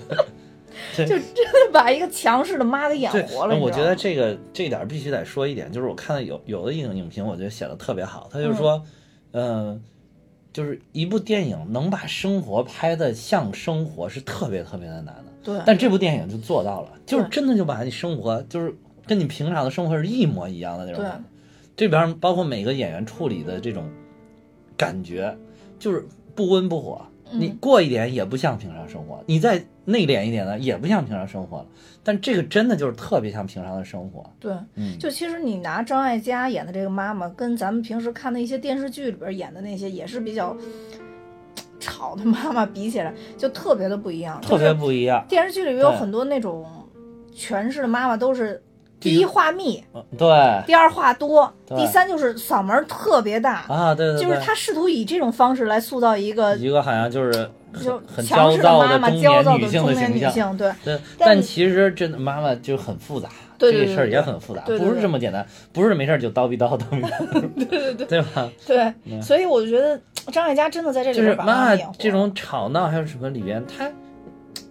[1.05, 3.55] 就真的把一个强势的妈给演，活了。
[3.55, 8.83] 我觉得这个这点儿必须得说一点，就是我看到有有的影影评，我觉得写的特别好，他就是说，
[9.33, 9.83] 嗯、
[10.55, 18.75] 就是一部电影能把生活拍的像生活是特别特别的难的，对，但这部电影就做到了，就是真的就把你生活就是
[19.07, 21.11] 跟你平常的生活是一模一样的那种对。
[21.77, 23.89] 这边包括每个演员处理的这种
[24.77, 25.37] 感觉，
[25.79, 27.07] 就是不温不火。
[27.33, 31.67] 你嗯过一点也不像平常生活，你再内敛一点呢，也不像平常生活了。
[32.05, 34.25] 但这个真的就是特别像平常的生活。
[34.39, 40.57] 对，嗯，就其实你拿张艾嘉演的这个妈妈，跟咱们平时看的一些电视剧里边演的那些也是比较
[41.81, 44.41] 吵的妈妈比起来，就特别的不一样。
[44.41, 45.27] 特别不一样。
[45.29, 46.65] 电视剧里边有很多那种
[47.35, 48.63] 诠释的妈妈都是
[49.07, 50.29] 第第一一话密，嗯对。
[50.67, 57.33] 第二话多，第三就是嗓门儿特别大，啊，对对对，就是他试图以这种方式来塑造一个一个好像就是
[57.83, 60.31] 就很很强势焦躁妈妈、中焦躁年女性的中年的形象。
[60.31, 60.73] 女性，对。
[60.85, 67.03] 对，但但其实真的妈妈就很复杂，对对这个事儿也很复杂，不是这么简单，不是没事儿就叨逼叨叨逼。
[67.07, 68.51] 叨，对对对， 对吧？
[68.67, 70.01] 对，所以我就觉得
[70.33, 73.91] 张艾嘉真的在这里就是妈妈这种吵闹还有什么里边，她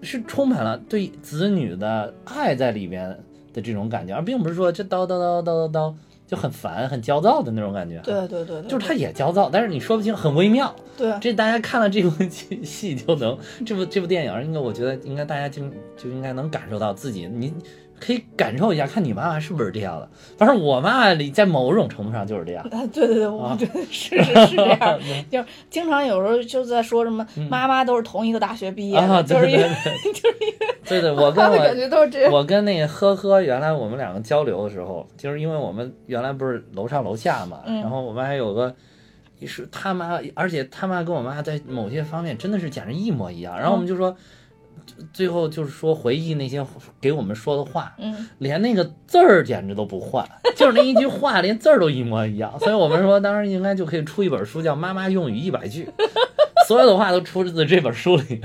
[0.01, 3.17] 是充满了对子女的爱在里边
[3.55, 5.93] 的这种感觉，而并不是说这叨叨叨叨叨叨
[6.27, 8.01] 就很烦、很焦躁的那种感觉。
[8.03, 10.75] 对对对对，就是他也焦躁，但是你说不清，很微妙。
[10.97, 15.61] 对这大家看了这部 戏戏就能，这部这部电影应该我觉得应该大家就
[15.95, 17.53] 就应该能感受到自己，你
[17.99, 20.09] 可以感受一下，看你妈妈是不是这样的。
[20.37, 22.63] 反正我妈妈里在某种程度上就是这样。
[22.71, 24.99] 啊，对对对，我啊觉得是是是这样，
[25.31, 30.35] 就是经常有时候就在说什么妈妈都是同一个大学毕业的，就是因为对， 就是
[30.87, 32.31] 对对，我跟我感觉都是这样。
[32.31, 38.73] 我跟那个呵呵，原来我们两个交流的时候，就是因为我们原来不是楼上楼下嘛，嗯然后我们还有个。
[39.47, 43.55] 是他妈，而且他妈跟我妈在某些方面真的是简直一模一样。
[43.55, 44.15] 然后我们就说，
[45.13, 46.65] 最后就是说回忆那些
[47.01, 52.57] 给我们说的话，嗯，连那个字儿简直都不换， 就是那一句话连字儿都一模一样。
[52.59, 55.85] 所以我们说，当时应该就可以出一本书，叫《妈妈用语一百句》，
[56.67, 58.41] 所有的话都出自这本书里。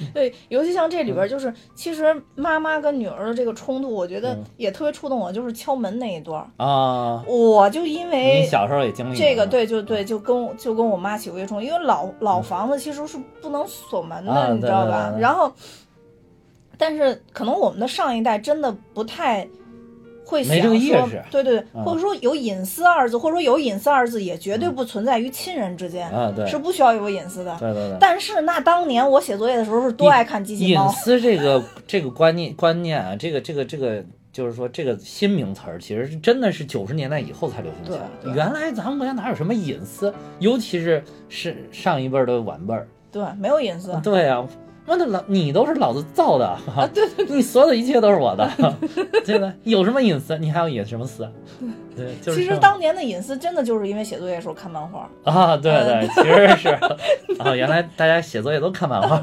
[0.14, 4.44] 对，尤其像这里边就是其实妈妈跟女儿的这个冲突，我觉得嗯。
[4.56, 15.14] 也特别触动我，就是敲门那一段儿，啊，我就因你为小时候也经历这个，对，就对，就跟就跟我妈起过一冲突，因为老老房子其实是不能锁门的，你知道吧？
[15.18, 15.52] 然后，
[16.76, 19.48] 但是可能我们的上一代真的不太
[20.28, 27.56] 会想说识对对对，嗯或者说有隐私二字，或者说有隐私二字也绝对不存在于亲人之间，啊，对，是不需要有隐私的。
[27.58, 27.96] 对对对。
[27.98, 38.34] 但是那当年我写作业的时候是多爱看机器猫隐，私这个这个观念观念啊，这个这个这个，就是说这个新名词儿，其实是真的是九十年代以后才流行起来。
[38.34, 40.12] 原来咱们国家哪有什么隐私？
[40.40, 42.86] 尤其是是上一辈儿的晚辈儿。
[43.10, 43.98] 对，没有隐私。
[44.04, 44.44] 对呀、
[44.88, 46.88] 妈的老你都是老子造的啊！
[46.92, 48.50] 对对， 你所有的一切都是我的，
[49.24, 49.52] 对吧？
[49.64, 50.36] 有什么隐私？
[50.38, 51.28] 你还要隐什么私？
[51.94, 56.68] 对，就是其实当年的隐私真的就是因为写作业的时候看漫画，啊，对对，其实是
[57.38, 59.18] 啊， 原来大家写作业都看漫画，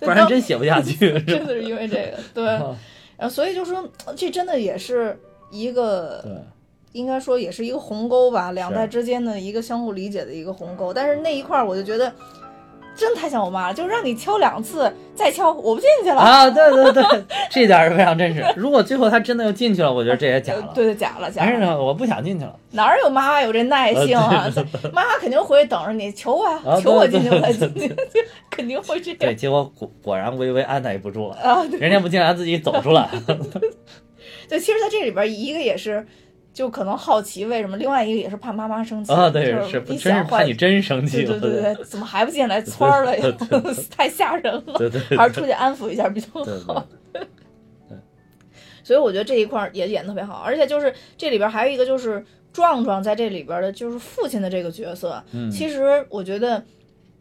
[0.00, 1.20] 不然真写不下去。
[1.20, 2.18] 真的是因为这个。
[2.34, 2.76] 对，啊
[3.16, 3.86] 然后所以就说
[4.16, 5.14] 这真的也是
[5.50, 6.32] 一个对，
[6.92, 10.94] 应该说也是一个鸿沟吧，两代之间的一个相互理解的一个鸿沟。
[10.94, 12.10] 但是那一块儿我就觉得，
[12.96, 16.16] 真的太像我妈了，就是让你敲两次再敲，我不进去了。
[16.20, 18.44] 啊，对对对， 这点儿是非常真实。
[18.56, 20.60] 如果最后他真的又进去了，我觉得这也假了。
[20.60, 22.54] 呃对对，假了假了，但是呢，我不想进去了。
[22.72, 24.50] 哪儿有妈妈有这耐性啊？
[24.92, 27.96] 妈 妈肯定回去等着你，求我呀，啊求我进去我才对进去，
[28.50, 31.64] 肯定会这对，结果果果然微微按耐不住了，啊。
[31.66, 33.08] 对人家不进来自己走出来。
[34.48, 36.06] 对，其实在这里边，一个也是。
[36.60, 41.40] 就可能好奇为什么，另外一个也是怕妈妈生气啊，对，就是真是怕你真生气了。
[41.40, 43.34] 对对对对，怎么还不进来窜儿了呀？
[43.90, 46.86] 太吓人了，对对对还是出去安抚一下比较对好。
[47.14, 47.26] 对，
[48.84, 56.62] 所以我觉得这一块儿也演的特别好，而且就是这里边还有一个就是壮壮在这里边的就是父亲的这个角色，嗯其实我觉得，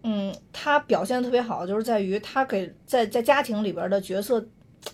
[0.04, 4.46] 嗯，他表现的特别好，就是在于他给在在家庭里边的角色。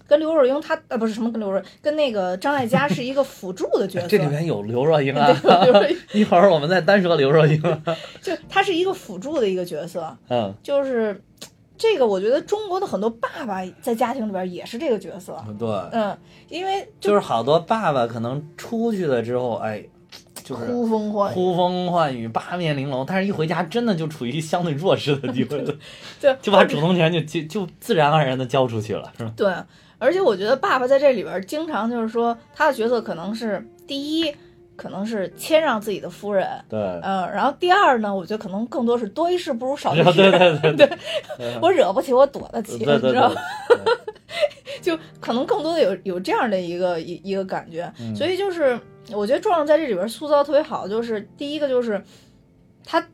[0.07, 7.61] 跟刘若英他呃不是什么跟刘若跟那个张艾嘉是一个辅助的角色，这里面有刘若英啊对有刘若英， 一会儿我们再单说刘若英。
[8.21, 11.21] 就他是一个辅助的一个角色，嗯，就是
[11.77, 16.17] 这个我觉得中国的很多爸爸在家庭里边也是这个角色，对，嗯，
[16.49, 19.83] 因为就是好多爸爸可能出去了之后，哎，
[20.45, 25.73] 就是呼风唤雨，呼风唤雨、八面玲珑，但是一回家真的就处于相对弱势的地位了，
[26.21, 29.33] 对， 就把主动权就就就自然而然的交出去了，是吧？
[29.35, 29.51] 对，
[29.97, 34.31] 而且我觉得爸爸在这里边经常就是说，他的角色可能是第一，
[34.75, 40.87] 可能是谦让自己的夫人，对，嗯，然后第二呢，我觉得可能更多是多一事不如少一对事， 对对
[41.37, 41.59] 对。
[41.61, 43.35] 我惹不起，我躲得起，你知道吗？
[43.69, 43.77] 对，
[44.81, 48.15] 就可能更多的有有这样的一个一一个感觉，嗯。
[48.15, 48.79] 所以就是
[49.11, 52.03] 我觉得壮壮在这里边塑造特别好，就是第一个就是
[52.83, 53.05] 他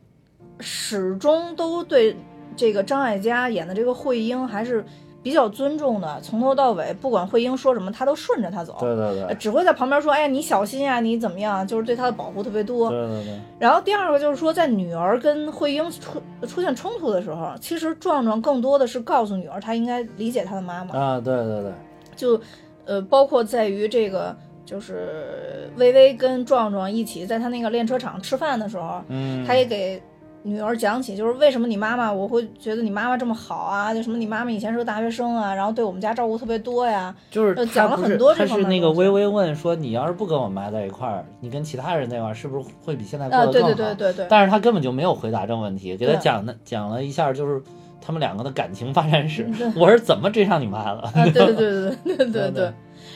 [0.60, 2.16] 始终都对
[2.56, 4.84] 这个张艾嘉演的这个慧英还是
[5.22, 8.76] 比较尊重的，从头到尾不管慧英说什么，他都顺着他走。
[8.80, 12.90] 对对对，呃只会在旁边说：“哎呀，你小心呀，你怎么样？”就是对他的保护特别多。
[12.90, 20.98] 对对对，然后第二个就是说，在女儿跟慧英出出现冲突的时候，其实壮壮更多的是告诉女儿，她应该理解她的妈妈。
[20.98, 21.72] 啊，对对对，
[22.16, 22.40] 就
[22.84, 30.02] 呃，包括在于这个，就是微微跟壮壮一起在他那个练车场吃饭的时候，嗯，他也给
[30.44, 33.94] 女儿讲起，就是为什么你妈妈，我会觉得你妈妈这么好啊？
[33.94, 37.14] 就什么你妈妈以前是个大学生啊，然后对我们家照顾特别多呀。
[37.30, 38.34] 就是讲了很多。
[38.36, 44.26] 但是那个微微问说：“你要是不跟我妈在一块儿，你跟其他人在一块儿，是不是会比现在过得更好？”对对对对对。
[44.28, 47.62] 但是他根本就没有回答这个问题，给他讲的讲了一下，就是
[48.00, 51.08] 他们两个的感情发展史，我是怎么追上你妈了？
[51.32, 52.72] 对对对对对对对。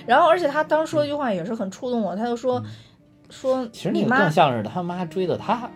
[0.07, 2.63] 然后，而且他当时说一句话也是很触动我，他就说
[3.31, 5.69] ：“说其实你妈像是他妈追的他。”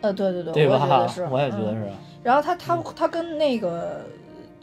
[0.00, 1.28] 呃，对对对，对我也觉得是，？
[1.30, 1.90] 我也觉得嗯是。
[2.22, 4.00] 然后他他他跟那个，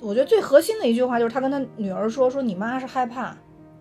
[0.02, 3.36] 我觉得最核心的一句话就是他跟他女儿说说你妈是害怕，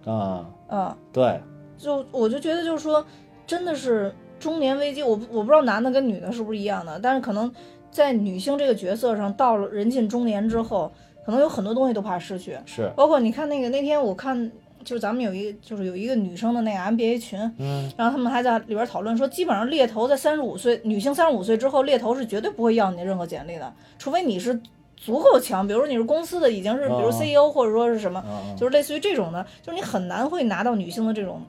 [0.04, 1.40] 啊，嗯，对，
[1.76, 3.04] 就我就觉得就是说，
[3.46, 7.52] 真的是中年危机，我我不知道男的跟女的是不是一样的，但是可能
[7.90, 10.90] 在女性这个角色上，到了人近中年之后，
[11.26, 14.50] 可能有很多东西都怕失去，是，包括你看那个那天我看。
[14.84, 24.60] 就是咱们有一个，就是有一个女生的那个 MBA 群，嗯，然后他们还在里边讨论说，基本上猎头在三十五岁，女性三十五岁之后，猎头是绝对不会要你的任何简历的，除非你是
[24.96, 31.42] 足够强，比如说你是公司的已经是，比如哦 CEO 或者说是什么，啊，就是类似于这种的，就是你很难会拿到女性的这种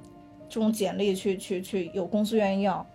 [0.50, 2.86] 这种简历去去去有公司愿意要。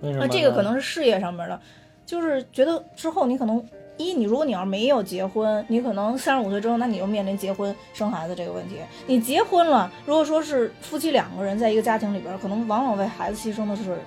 [0.00, 1.58] 那这个可能是事业上面的，
[2.04, 3.64] 就是觉得之后你可能
[3.96, 8.76] 一，你如果你要是没有结婚，你可能三十五岁之后，那你就面临结婚生孩子这个问题。
[9.06, 13.98] 你结婚了，如果说是夫妻两个人在一个家庭里边，可能往往为孩子牺牲的是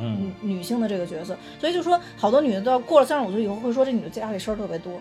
[0.00, 4.92] 嗯，女女性的这个角色，所以就说好多女的到过了三十五岁以后会说这女的家里事儿特别多，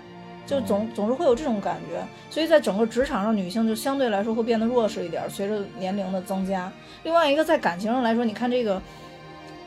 [0.46, 6.72] 就总总是会有这种感觉，所以在整个职场上，女性就相对来说会变得弱势一点，随着年龄的增加。
[7.04, 8.82] 另外一个在感情上来说，你看这个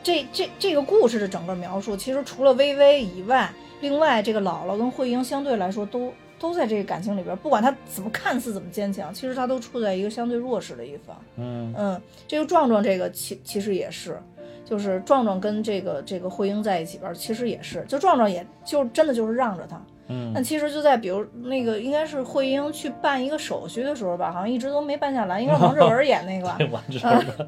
[0.03, 6.13] 这这这个故事的整个描述，其实除了微微以外，另外这个姥姥跟慧英相对来说都。
[6.41, 11.15] 都在这个感情里边，不管她怎么看似怎么坚强，其实她都处在一个相对弱势的一方。
[11.37, 14.19] 嗯，嗯，这个壮壮这个其其实也是，
[14.65, 19.79] 就是壮壮跟这个这个慧英在一起边儿，其实也是，就壮壮也就真的就是让着她。
[20.09, 26.71] 嗯但其实就在比如那个应该是慧英去办一个手续的时候吧，好像一直都没办下来，应该是王志文演那个吧 对，。
[26.73, 27.47] 我知道的。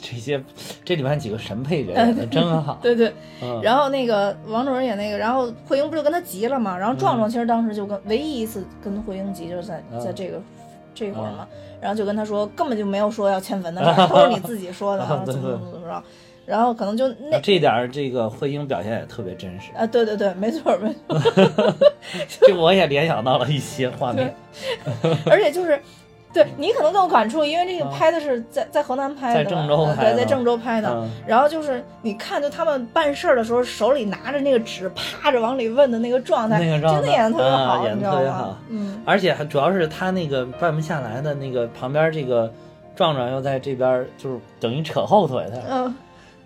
[0.00, 0.42] 这些
[0.84, 2.78] 这里面几个神配角演的真好。
[2.82, 6.76] 对对，嗯，然后那个王主任演那个，然后慧英不就跟他急了嘛？
[6.76, 10.00] 然后壮壮其实当时就跟唯一一次跟慧英急，就是在嗯。
[10.00, 10.40] 在这个
[10.94, 11.46] 这会儿嘛，
[11.80, 16.02] 然后就跟他说根本就没有说要迁坟的事儿， 都是你自己说的， 怎么怎么怎么着，
[16.46, 21.74] 然后可能就那这点儿这个慧英表现也特别真实，啊，对对对，没错没错，
[22.40, 24.34] 这我也联想到了一些画面。
[25.26, 25.80] 而且就是，
[26.38, 30.16] 对你可能更有感触，因为这个嗯拍的是在在河南拍的，在郑州拍的。
[30.16, 30.88] 在郑州拍的。
[30.90, 31.10] 嗯。
[31.26, 38.18] 然后就是你看，就他们办事儿的时候，手里拿着那个纸，趴着往里问的那个状态，那个状态真的演的特别好，啊演得你知道吗？
[38.18, 38.58] 特别好？
[38.68, 42.52] 嗯，而且还主要是他那个办不下来的那个旁边这个
[42.94, 45.94] 壮壮又在这边就是等于扯后腿，他嗯，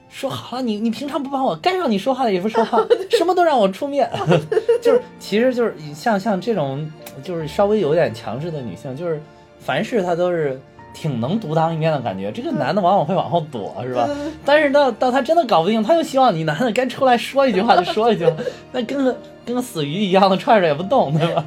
[0.09, 2.79] 说好了，你你平常不帮我，该让你说话的也不说话，
[3.11, 4.11] 什么都让我出面，
[4.81, 6.91] 就是其实就是像像这种
[7.23, 9.21] 就是稍微有点强势的女性，就是
[9.65, 10.61] 凡事他都是
[10.95, 12.31] 挺能独当一面的感觉。
[12.33, 14.09] 这个男的往往会往后躲，是吧？
[14.45, 18.33] 但是到到他真的搞不定，他又希望你男的该出来说一句话就说一句话，
[18.73, 21.45] 那跟个跟个死鱼一样的踹着也不动，对吧？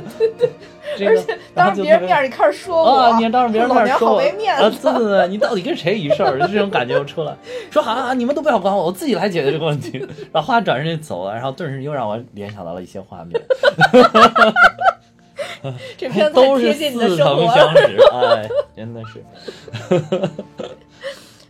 [0.98, 4.80] 这个 而且当着别人面儿你开始说我，啊，你当着别人面说我，啊，没面子。
[4.82, 6.40] 对对对，你到底跟谁一事儿？
[6.40, 7.36] 就这种感觉又出来，
[7.70, 10.00] 说好啊，你们都不要管我，我自己来解决这个问题。
[10.32, 13.40] 然后话转身就走了，然后顿时又让我联想到了一些画面，
[15.98, 17.76] 这片子都是贴近你的似生活曾相。
[17.76, 19.24] 识，哎，真的是，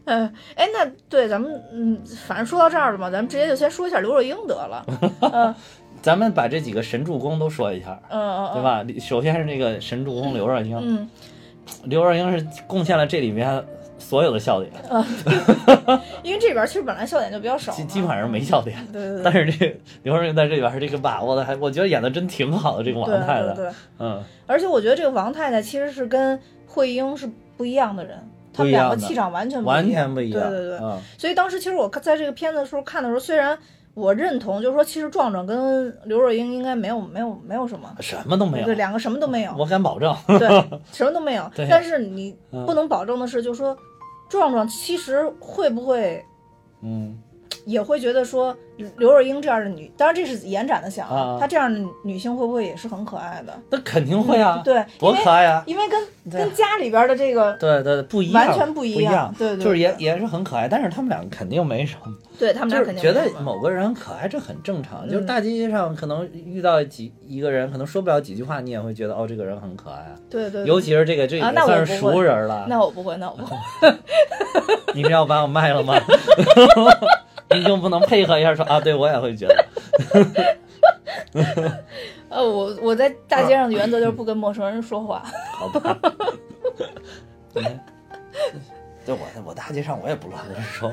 [0.06, 4.86] 嗯，哎，那对咱们，嗯，反正说到这儿了嘛，咱们直接就先说一下刘若英得了。
[5.22, 5.56] 嗯
[6.02, 8.62] 咱们把这几个神助攻都说一下，嗯嗯，对？
[8.62, 8.86] 吧？
[9.00, 11.10] 首先是那个神助攻刘若英，嗯，
[11.86, 13.64] 刘若英是贡献了这里面
[13.98, 14.72] 所有的笑点，
[16.22, 18.78] 因为这里边其实本来笑点就比较少，基基本上没笑点。
[18.92, 22.84] 对对对，但是这刘若英在这里边这个把握的还，我觉得演的真挺好的。
[22.84, 28.18] 这个王太太，对对，嗯，而且我觉得这个王太太其实是跟慧英是不一样的人，
[28.54, 30.02] 他们两个气场完全不完一样。
[30.02, 30.50] 完全不一样。
[30.50, 33.58] 对对对，嗯，所以当时其实我看在这个片子的时候看的时候，虽然
[33.96, 37.90] 我认同，就是说其实壮壮跟刘若英应该没有没有没有什么。
[38.02, 40.14] 什么都没有对，，两个什么都没有，我敢保证。
[40.28, 40.48] 对，
[40.92, 41.50] 什么都没有。
[41.70, 43.76] 但是你嗯不能保证的是，就是说，
[44.30, 46.24] 壮壮其实会不会
[46.82, 47.18] 嗯，
[47.66, 48.56] 也会觉得说，
[48.98, 53.54] 刘若英这样的女，当然这是延展的想啊她这样的女性会不会也是很可爱的？
[53.70, 55.64] 那肯定会啊，对，多可爱啊！
[55.66, 65.08] 因为跟对跟家里边的这个，对对，不一样，完全不不一样对对就是也也是很可爱，但是他们两个肯定没什么，对他们俩肯定就是觉得某个人可爱，这很正常。
[65.10, 70.16] 就是嗯大街上可能遇到几一个人，可能说不了几句话，你也会觉得哦，这个人很可爱啊。
[70.30, 72.68] 对对，对尤其是这个，这算是熟人了。
[72.70, 73.58] 那我不会，那我不会。
[74.94, 75.96] 你是要把我卖了吗？
[77.52, 78.80] 你就不能配合一下说啊？
[78.80, 79.66] 对我也会觉得。
[82.30, 85.24] 呃，我我在大街上的原则就是不跟陌生人说话。
[85.54, 85.98] 好吧。
[87.54, 87.80] 嗯
[89.06, 90.92] 对 我我大街上我也不乱跟人说，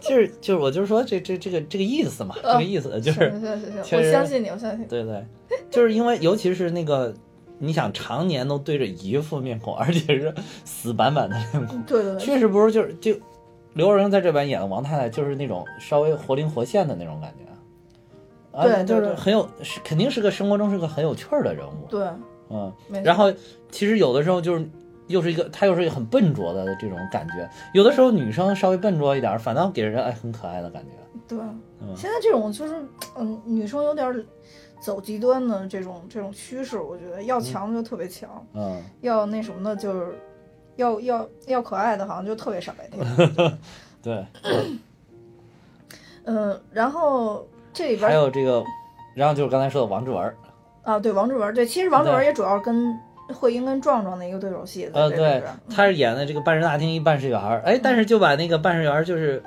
[0.00, 4.84] 就是就是我就是说这这这个这个意思嘛，这个意思就是行行行行，确实我相信你，我相信你。
[4.84, 5.24] 对对，
[5.70, 7.14] 就是因为尤其是那个
[7.58, 10.34] 你想常年都对着一副面孔，而且是
[10.66, 13.18] 死板板的面孔，对对对，确实不是就是就
[13.76, 17.44] 刘若英在这边演的王太太，就是那种稍微活灵活现的那种感觉。
[18.58, 22.08] 啊，对对就是很有，是肯定是个生活中是个很有趣儿的人物，对，
[22.48, 22.72] 嗯，
[23.04, 23.30] 然后
[23.70, 24.66] 其实有的时候就是
[25.08, 27.46] 又是一个，她又是一个很笨拙的这种感觉。
[27.74, 30.92] 有的时候女生稍微笨拙一点儿，反倒给人哎很可爱的感觉。
[31.28, 31.38] 对，
[31.82, 31.94] 嗯。
[31.94, 32.82] 现在这种就是
[33.18, 34.24] 嗯，女生有点儿
[34.80, 40.18] 走极端的这种这种趋势，我觉得要强的就特别强，嗯，要那什么的就是
[40.76, 43.58] 要要要可爱的，好像就特别傻白甜。
[44.02, 44.24] 对，
[46.24, 48.62] 嗯，然后这里边还有这个，
[49.14, 50.34] 然后就是刚才说的王志文，
[50.82, 52.96] 啊，对王志文，对，其实王志文也主要跟
[53.34, 59.42] 慧英跟壮壮的一个对手戏，在呃，对他是演的这个办事大厅一办事员儿，哎，但是就把那个办事员儿就是，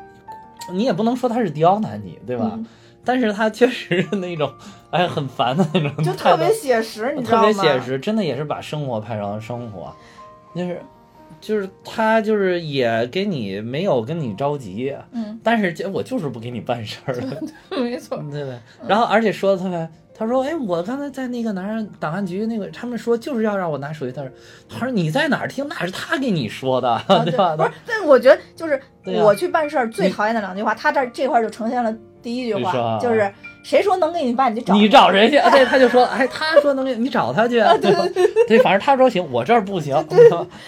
[0.71, 2.51] 你也不能说他是刁难你，对吧？
[2.53, 2.65] 嗯
[3.05, 4.53] 但是他确实是那种，
[4.91, 7.47] 哎，很烦的那种，就特别写实，你知道吗？
[7.47, 9.91] 特别写实，真的也是把生活拍成了生活，
[10.53, 10.79] 就是
[11.41, 17.15] 就是他就是也给你没有跟你着急，嗯，但是就我就是不给你办事儿，
[17.81, 18.57] 没错，对不对？
[18.87, 19.87] 然后而且说的特别。
[20.19, 24.11] 他说：“哎，我刚才在那个哪儿档案局，那个他们说就是要让我拿手机。
[24.11, 24.29] 他说，
[24.67, 25.65] 他说你在哪儿听？
[25.69, 27.55] 那是他给你说的，啊 对吧？
[27.55, 35.37] 不是，但我觉得就是我去办事儿最讨厌的两句话，他这这块儿就呈现了第一句话，啊就是谁说能给你办你就找你找谁去？
[35.51, 38.03] 对，他就说，哎，他说能给你找他去，对吧？
[38.47, 39.95] 对，反正他说行，我这儿不行。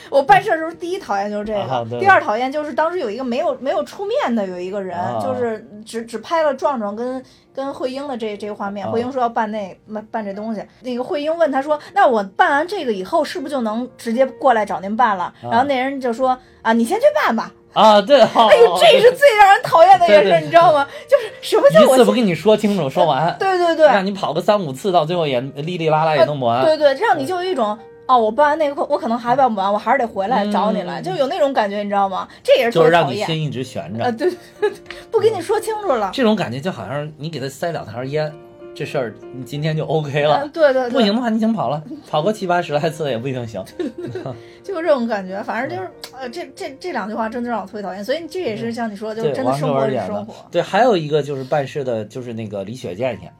[0.09, 7.23] 我办事儿的时候，第一讨厌就是这个，啊第二讨厌就是当时有一个没有没有出面的有一个人，啊就是只只拍了壮壮跟
[7.53, 8.85] 跟慧英的这这个画面。
[8.85, 17.51] 啊慧英说要办那办办这东西，那个慧英问他说：“那我办完这个以后，是不是就能直接过来找您办了？”然后那人就说：“啊，你先去办吧。
[17.73, 20.85] 啊，对，好，哎呦，这是最让人讨厌的一件事，你知道吗？
[21.07, 26.65] 就是什么叫我先一次不跟你说清楚，说完，对对对，让你跑个三五次，到最后也哩哩啦啦也弄不完。
[26.65, 32.27] 对对，让你就有一种哦，我办完那个，我可能还办不完，我还是得回来找你来，嗯就有那种感觉，你知道吗？
[32.43, 32.89] 这也是就是。
[32.91, 34.71] 让你心一直悬啊，着，啊，对对
[35.09, 38.29] 不跟你说清楚了，这种感觉就好像你给他塞两条烟，
[38.73, 40.41] 这事儿你今天就 OK 了。
[40.43, 43.63] 嗯对对对，不行的话，你请跑了，跑个七八十来次也不一定行。
[44.63, 45.41] 就这种感觉。
[45.43, 48.03] 反正就是呃，这这这两句话真的让我特别讨厌。
[48.03, 50.33] 所以这也是像你说的，就真的生活文演的是生活。。
[50.51, 53.33] 对，还有一个就是办事的，就是那个李雪健演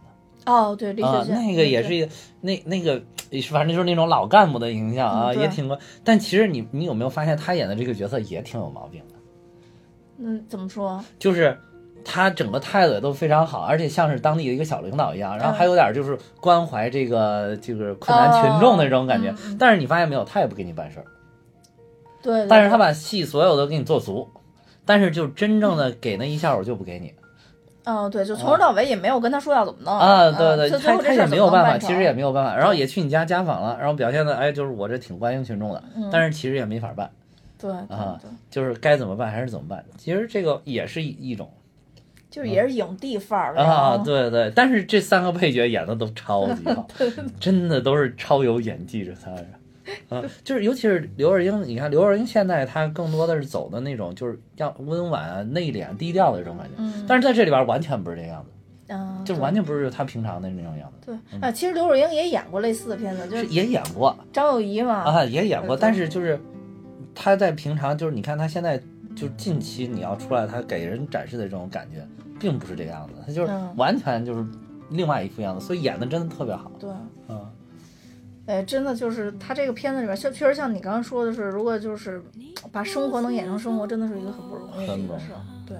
[0.45, 2.09] 的哦，对，李啊雪，健那个也是一个
[2.41, 3.01] 那那个，
[3.51, 5.77] 反正就是那种老干部的形象啊，嗯也挺过。
[6.03, 9.15] 但其实你你有没有发现他演的这个角色也挺有毛病的？
[10.17, 11.03] 嗯，怎么说？
[11.19, 11.57] 就是
[12.03, 15.57] 他整个态度也都非常好，而且像是当地的一个小领导一样，然后嗯。
[15.57, 19.29] 还有点就是关怀这个就是困难群众的这种感觉。
[19.29, 19.57] 哦嗯嗯。
[19.59, 21.05] 但是你发现没有，他也不给你办事儿，
[22.21, 24.27] 对，对但是他把戏所有都给你做足，
[24.85, 27.13] 但是就真正的给那一下我就不给你。
[27.83, 30.29] 嗯，对，就从头到尾也没有跟他说要怎么弄啊！
[30.31, 36.07] 对对，他他也后这事儿怎没有办法，其实也没有办法，然后也去你家家访了，然后表现的哎，就是我这挺关心群众的，嗯。
[36.11, 37.09] 但是其实也没法办，
[37.57, 39.83] 对对啊对，就是该怎么办还是怎么办。
[39.97, 41.49] 其实这个也是一一种
[42.31, 46.87] 就是也是影帝范儿啊，对对，但是这三个配角演的都超级好，
[47.39, 49.47] 真的都是超有演技，这仨人。
[50.07, 57.05] 啊，就是尤其是刘若英，你看刘若英现在她更多的是走的那种，就是要温婉啊、内敛、低调的这种感觉，嗯。
[57.05, 58.51] 但是在这里边完全不是这样子，
[58.87, 61.17] 嗯，就是完全不是她平常的那种样子。
[61.31, 61.39] 对。
[61.41, 66.39] 啊，其实刘若英也演过类似的片子，就是是也演过张幼仪嘛，啊，也演过，但是就是
[67.13, 68.81] 她在平常，就是你看她现在
[69.15, 72.07] 就近期你要出来，他给人展示的这种感觉，
[72.39, 74.45] 并不是这个样子，他就是嗯完全就是
[74.89, 76.71] 另外一副样子，所以演的真的特别好。
[76.79, 76.89] 对。
[77.27, 77.45] 嗯，
[78.47, 82.21] 哎，真的就是他这个片子里边，确确实像你刚刚说的是，如果就是
[82.71, 85.39] 把生活能演成生活，真的是一个很不容易的一个事儿。
[85.65, 85.77] 对，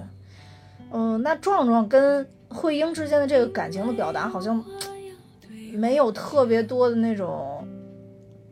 [0.91, 4.63] 嗯、那壮壮跟慧英之间的这个感情的表达，好像
[5.73, 7.65] 没有特别多的那种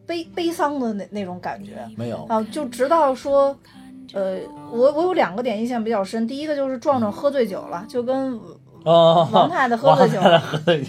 [0.05, 3.57] 悲悲伤的那那种感觉没有，啊，就直到说。
[4.13, 4.37] 呃，
[4.71, 8.39] 我我有两个点印象比较深，第一个就是壮壮喝醉酒了，就跟
[8.85, 10.19] 哦，王太太喝醉酒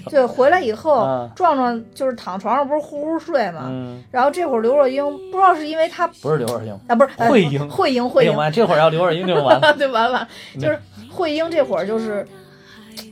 [0.08, 9.72] 对回来以后，嗯壮壮就是躺床上不是呼呼睡嘛，嗯，然后这会儿刘若英不知道是因为他不是刘若英，啊不是呃慧英慧英慧英这会儿要刘若英就完了。
[9.76, 10.78] 对完了，就是
[11.10, 12.26] 慧英这会儿就是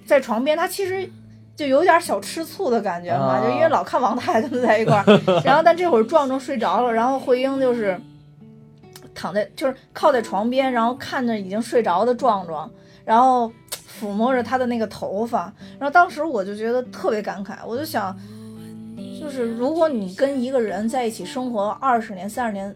[0.07, 1.11] 在床边，她其实
[1.57, 8.01] 就有点小吃醋的感觉嘛，啊就因为老看王太太跟她在一块儿， 然后但这会儿壮壮睡着了，然后慧英就是
[9.19, 12.71] 躺在就是靠在床边，然后看着已经睡着的壮壮，
[13.05, 13.53] 然后
[14.01, 18.17] 抚摸着他的那个头发，然后当时我就觉得特别感慨，我就想，
[19.21, 22.75] 就是如果你跟一个人在一起生活二十年、三十年。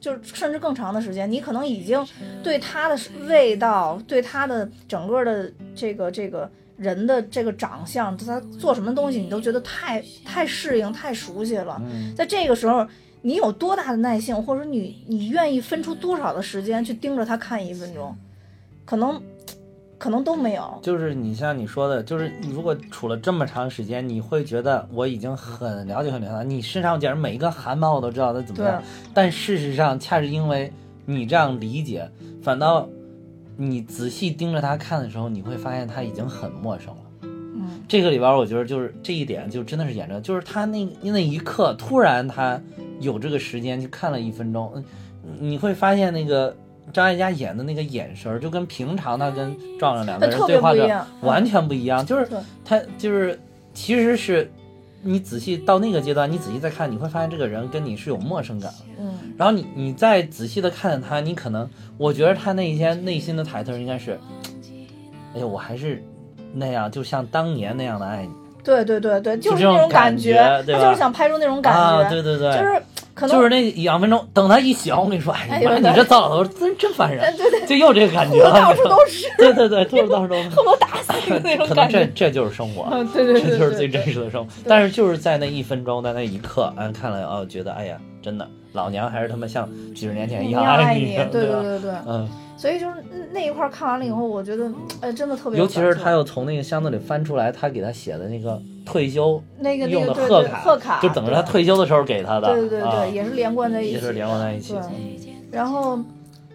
[0.00, 2.06] 就是甚至更长的时间，你可能已经
[2.42, 11.80] 对他的味道，对他的整个的这个这个人的这个长相，他做什么东西，你都觉得太太适应、太熟悉了。
[11.86, 12.86] 嗯，在这个时候，
[13.26, 18.14] 你有多大的耐性，或者说你你愿意分出多少的时间去盯着他看一分钟，
[18.84, 19.18] 可能
[19.96, 20.78] 可能都没有。
[20.82, 28.82] 就是你像你说的，就是你如果处了这么长时间，你会觉得我已经很了解很了解他，你身上简直每一个汗毛我都知道他怎么样。
[29.14, 30.70] 但事实上，恰是因为
[31.06, 32.06] 你这样理解，
[32.42, 32.86] 反倒
[33.56, 37.00] 你仔细盯着他看的时候，你会发现他已经很陌生了。
[37.22, 42.60] 嗯，这个里边，我觉得就是这一点，就真的是演着，就是他那那一刻，突然他
[43.00, 44.84] 有这个时间去看了一分钟，嗯，
[45.38, 46.54] 你会发现那个
[46.92, 52.28] 张艾嘉演的那个眼神儿，就跟平常他跟壮壮两个人对话的完全不一样，就是
[52.64, 53.38] 他就是
[53.72, 54.50] 其实是
[55.02, 58.72] 你仔细到那个阶段，你仔细再看，你会发现这个人跟你是有陌生感。
[58.98, 61.68] 嗯，然后你你再仔细的看着他，你可能
[61.98, 64.18] 我觉得他那一天内心的台词应该是，
[65.34, 66.02] 哎呀，我还是
[66.52, 68.32] 那样，就像当年那样的爱你
[68.64, 72.82] 对对对对，就是那种感觉，觉对吧他就是想拍出那种感觉，啊，对对对，就是
[73.14, 81.98] 可能就是那两分钟，等他一醒，我跟你说，哎呀你这糟老头真真烦人，对对就又这个感觉 到处都是，对对对，就是到处都是，恨不得打死你那种可能感觉。
[82.06, 84.50] 这这就是生活，嗯，对对对，这就是最真实的生活。
[84.66, 91.60] 但是就是在那一分钟，在那一刻，俺看了哦，觉得哎呀，真的，老娘还是他妈像几十年前一样你爱你，，对吧？
[91.60, 92.94] 对对对，嗯，所以就是
[93.30, 94.72] 那一块儿看完了以后，我觉得，
[95.02, 104.72] 哎，真的特别尤其，是他又从那个箱子里翻出来，他给他写的那个退休那个那用的个对对贺卡，贺卡，就等着他退休的时候给他的，对对对啊对，也是连贯在一起，也是连贯在一起。
[104.72, 105.96] 对嗯然后，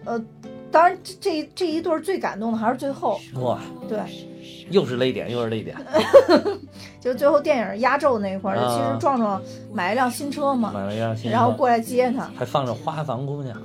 [0.04, 0.22] 呃，
[0.70, 3.58] 当然这这这一对儿最感动的还是最后，哇，
[3.88, 3.98] 对，
[4.70, 5.76] 又是泪点，又是泪点，
[7.00, 9.40] 就是最后电影压轴那一块儿，啊其实壮壮
[9.72, 13.56] 买一辆新车嘛，买了一辆新车，然后过来接他还放着花房姑娘，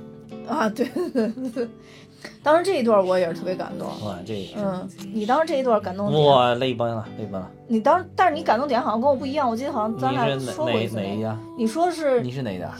[0.48, 1.68] 啊，对对对对，
[2.42, 3.86] 当时这一段我也是特别感动。
[4.06, 7.50] 哇，这个嗯，你当时这一段感动点，哇泪崩了，泪崩了。
[7.68, 11.38] 你当时，但是你感动点好像跟我不一样，我记得好像咱俩哪说过一次哪哪一家？
[11.56, 12.70] 你说是你是哪家？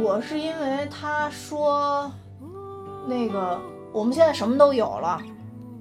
[0.00, 2.08] 我是因为他说
[3.08, 3.58] 那个
[3.92, 5.20] 我们现在什么都有了，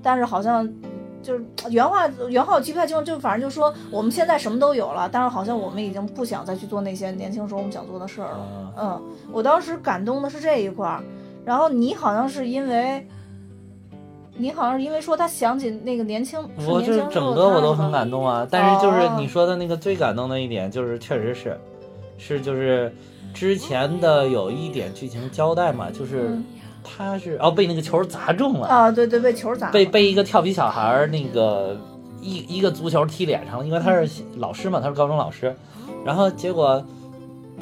[0.01, 0.67] 但是好像
[1.21, 8.37] 就是原话原话我记不太清楚，就反正就说我们现在什么都有了，但是好像我们已经不想再去做那些年轻时候我们想做的事儿了。
[8.37, 11.03] 啊嗯，我当时感动的是这一块儿，
[11.43, 13.05] 然后你好像是因为，
[14.37, 21.59] 你好像是因为说他想起那个年轻，我就是整个我都很感动啊，但是就是哦你说的那个最感动的一点，就是确实是，
[22.17, 22.93] 是就是
[23.33, 26.45] 之前的有一点剧情交代嘛，就是嗯
[26.97, 31.77] 他是哦被那个球砸中了，啊，对对，被球砸了，被被一个调皮小孩儿那个
[32.21, 35.55] 一一个足球踢脸上了，因为他是老师嘛，他是高中老师，
[36.05, 36.83] 然后结果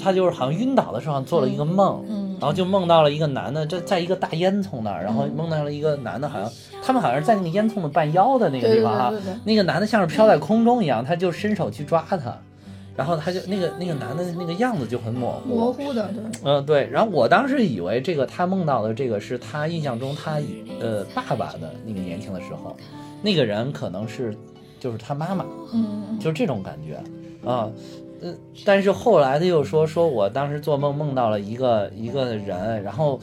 [0.01, 6.47] 他就是好像晕倒的时候做了一个梦，嗯然后就梦到了一个男的，这在一个大烟囱那儿，然后梦到了一个男的，好像
[6.84, 9.13] 他们好像是在那个烟囱的半腰的那个地方哈
[9.43, 12.38] 那个男的像是飘在空中一样，他就伸手去抓他，
[12.98, 16.89] 然后他就那个那个男的那个样子就很模糊，模糊的，对，嗯，对。
[16.91, 20.41] 然后我当时以为这个他梦到的这个是他印象中他
[20.82, 22.76] 呃爸爸的那个年轻的时候，
[23.22, 24.36] 那个人可能是
[24.80, 26.95] 就是他妈妈，嗯就是这种感觉
[27.48, 27.70] 啊。
[28.20, 28.34] 呃，
[28.66, 33.20] 但是后来他又说说我当时做梦梦到了一个一个人，然后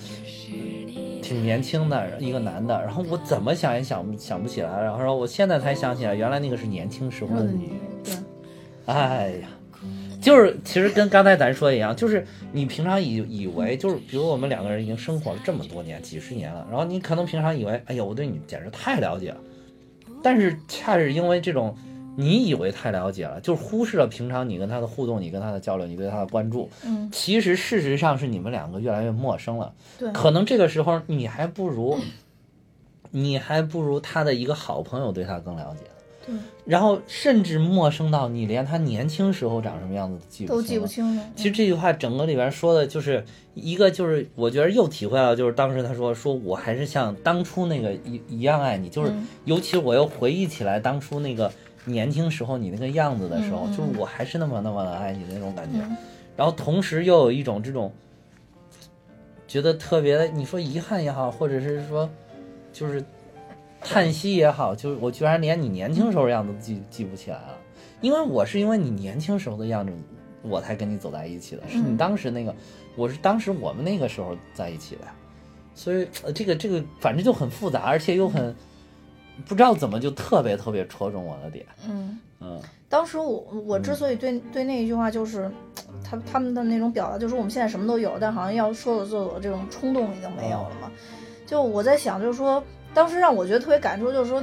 [0.53, 7.72] 呃挺年轻的一个男的，然后我怎么想也想想不起来，然后说我现在才想起来，原来那个是年轻时候的你。
[8.05, 8.14] 对，
[8.87, 9.49] 哎呀，
[10.25, 19.37] 就是其实跟刚才咱说的一样，就是你平常以以为就是，比如我们两个人已经生活了这么多年，几十年了，然后你可能平常以为，哎呀，我对你简直太了解了，
[20.22, 21.77] 但是恰是因为这种
[22.16, 29.75] 你以为太了解了，就是忽视了平常你跟他的互动，你跟他的交流，你对他的关注，嗯其实事实上是你们两个越来越陌生了。
[29.99, 31.99] 对，可能这个时候你还不如，
[33.11, 35.85] 你还不如他的一个好朋友对他更了解。
[36.25, 40.62] 对，然后甚至陌生到你连他年轻时候长什么样子都记不都。
[40.62, 49.27] 记不清了，其实这句话整个里边说的就是一个，就是我觉得又体会到，就是当时他说说我还是像当初那个一一样爱你，就是嗯。
[49.45, 51.53] 尤其我又回忆起来当初那个
[51.85, 55.79] 年轻时候你那个样子的时候，就是我还是那么那么的爱你那种感觉。
[55.81, 55.97] 嗯。
[56.37, 57.93] 然后同时又有一种这种
[59.47, 62.09] 觉得特别的，你说遗憾也好，或者是说
[62.72, 63.05] 就是
[63.85, 67.59] 叹息也好，就是我居然连你年轻时候的样子都记记不起来了，
[68.01, 69.93] 因为我是因为你年轻时候的样子，
[70.43, 71.97] 我才跟你走在一起的，是你嗯。
[71.97, 72.55] 当时那个，
[72.97, 75.03] 我是当时我们那个时候在一起的，
[75.74, 78.55] 所以呃这个这个反正就很复杂，而且又很
[79.47, 82.18] 不知道怎么就特别特别戳中我的点，嗯。
[82.41, 82.61] 嗯。
[82.89, 85.51] 当时我我之所以对对那一句话就是，
[86.05, 90.89] 他他们的那种表达，就是我们现在什么都有，但好像要说走做走这种冲动已经没有了嘛。
[91.45, 92.62] 就我在想，就是说，
[92.95, 94.42] 当时让我觉得特别感触，就是说，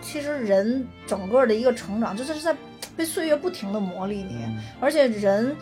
[0.00, 2.56] 其实人整个的一个成长，就是在
[2.96, 5.56] 被岁月不停的磨砺你，嗯而且人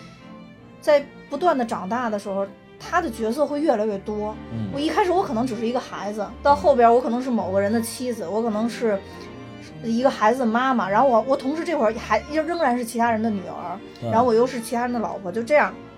[0.80, 2.46] 在不断的长大的时候，
[2.78, 4.34] 他的角色会越来越多。
[4.72, 8.98] 我嗯一开始我可能只是一个孩子，到后边我可能是某个人的妻子，我可能是
[9.82, 15.89] 一个孩子的妈妈，然后我我同时这会儿还仍然是其他人的女儿，嗯然后我又是其他人的老婆，就这样，嗯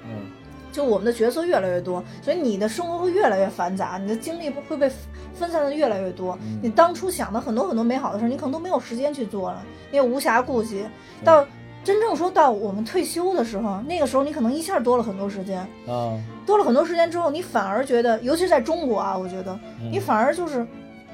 [0.73, 4.91] 就我们的角色越来越多，所以你的生活会越来越繁杂，你的精力会被
[5.35, 6.37] 分散的越来越多。
[6.43, 10.85] 嗯你当初想的很多很多美好的事儿，你可能都没有时间去做了，你也无暇顾及。
[11.23, 11.47] 到
[11.85, 16.17] 真正说到我们退休的时候，那个时候你可能一下多了很多时间，啊
[16.47, 19.59] 多了很多时间之后，你反而觉得，尤其是在中国啊，我觉得
[19.91, 20.67] 你反而就是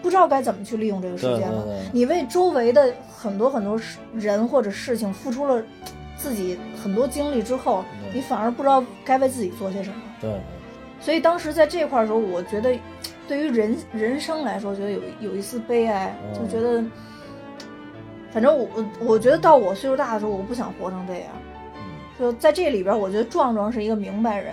[0.03, 1.65] 不知道该怎么去利用这个时间了。
[1.65, 5.63] 对对对你为周围的很多很多事人或者事情付出了
[6.17, 9.97] 自己很多精力之后，对你反而不知道该为自己做些什么。
[10.21, 10.41] 对对。
[11.01, 12.77] 所以当时在这块儿的时候，我觉得
[13.29, 16.83] 对于人人生来说，觉得有有一丝悲哀，哦就觉得，
[18.33, 21.25] 反正我我我觉得到我岁数大的时候，我不想活成这样。
[21.77, 21.83] 嗯
[22.19, 24.53] 就在这里边儿，我觉得壮壮是一个明白人。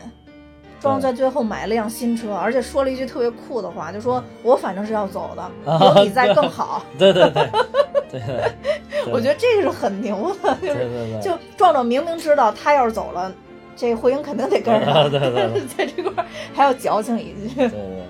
[0.79, 6.85] 壮壮在最后买了辆新车，而且说了一句特别酷的话，就说我反正是要走的，啊有你在更好。
[6.99, 7.49] 对对对
[8.11, 13.33] 对 对，我觉得这个是很牛的，就对是对对，就壮壮明明知道他要是走了，
[13.75, 17.55] 这慧英肯定得跟上， 对 对对在这块儿还要矫情一句。
[17.55, 18.03] 对对，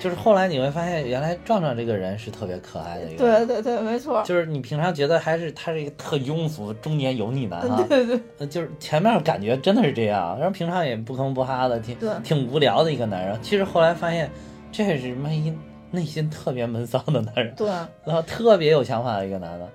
[0.00, 3.46] 就是后来你会发现，原来壮壮这个人是特别可爱的一个人。
[3.46, 4.22] 对对对，没错。
[4.22, 13.38] 就是你平常觉得还是他是一个特庸俗中年油腻男啊，对对呃就是前面感觉真的是这样，然后平常也不吭不哈的，挺挺无聊的一个男人。
[13.42, 14.30] 其实后来发现，
[14.72, 15.58] 这是内心
[15.90, 17.68] 内心特别闷骚的男人，对，
[18.04, 19.68] 然后特别有想法的一个男的，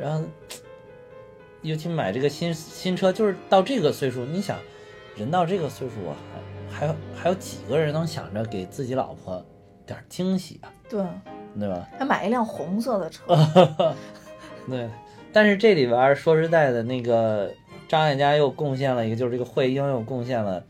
[0.00, 0.20] 然后
[1.62, 4.56] 尤其买这个新新车，就是到这个岁数，你想，
[5.16, 6.16] 人到这个岁数啊，
[6.70, 9.44] 还还有还有几个人能想着给自己老婆
[9.84, 11.02] 点儿惊喜啊，对，
[11.58, 11.88] 对吧？
[11.98, 13.36] 还买一辆红色的车，
[14.68, 14.88] 对，
[15.32, 17.50] 但是这里边儿说实在的，那个
[17.88, 20.62] 张艾嘉又贡献了一个，就是这个惠英又贡献了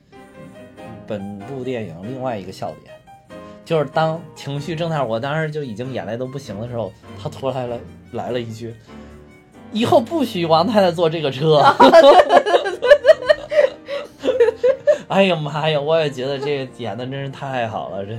[1.07, 2.95] 本部电影另外一个笑点，
[3.65, 6.91] 就是当情绪正在，我当时就已经眼泪都不行的时候，
[7.23, 7.81] 他突然来了
[8.13, 8.75] 来了一句
[9.73, 11.65] ：“以后不许王太太坐这个车。”
[15.09, 15.81] 哎呀妈呀！
[15.81, 18.19] 我也觉得这个演的真是太好了，这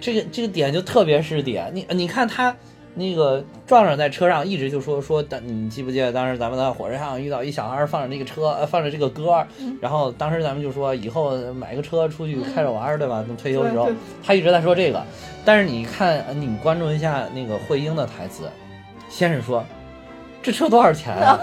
[0.00, 1.68] 这个这个点就特别是点。
[1.74, 2.54] 你你看他
[2.94, 9.44] 那个壮壮在车上一直就说说，当你记不记得当时咱们在火车上遇到一小孩放着那个车，呃放着这个歌，
[9.80, 13.24] 然后当时咱们就说以后买个车出去开着玩儿，对吧？
[13.26, 13.90] 等退休的时候
[14.24, 15.02] 他一直在说这个。
[15.44, 18.44] 但是你看，呃你关注一下那个慧英的台词，
[19.08, 19.64] 先是说
[20.42, 21.38] 这车多少钱啊？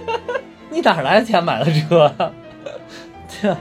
[0.70, 2.12] 你哪来的钱买的车？
[3.42, 3.56] 这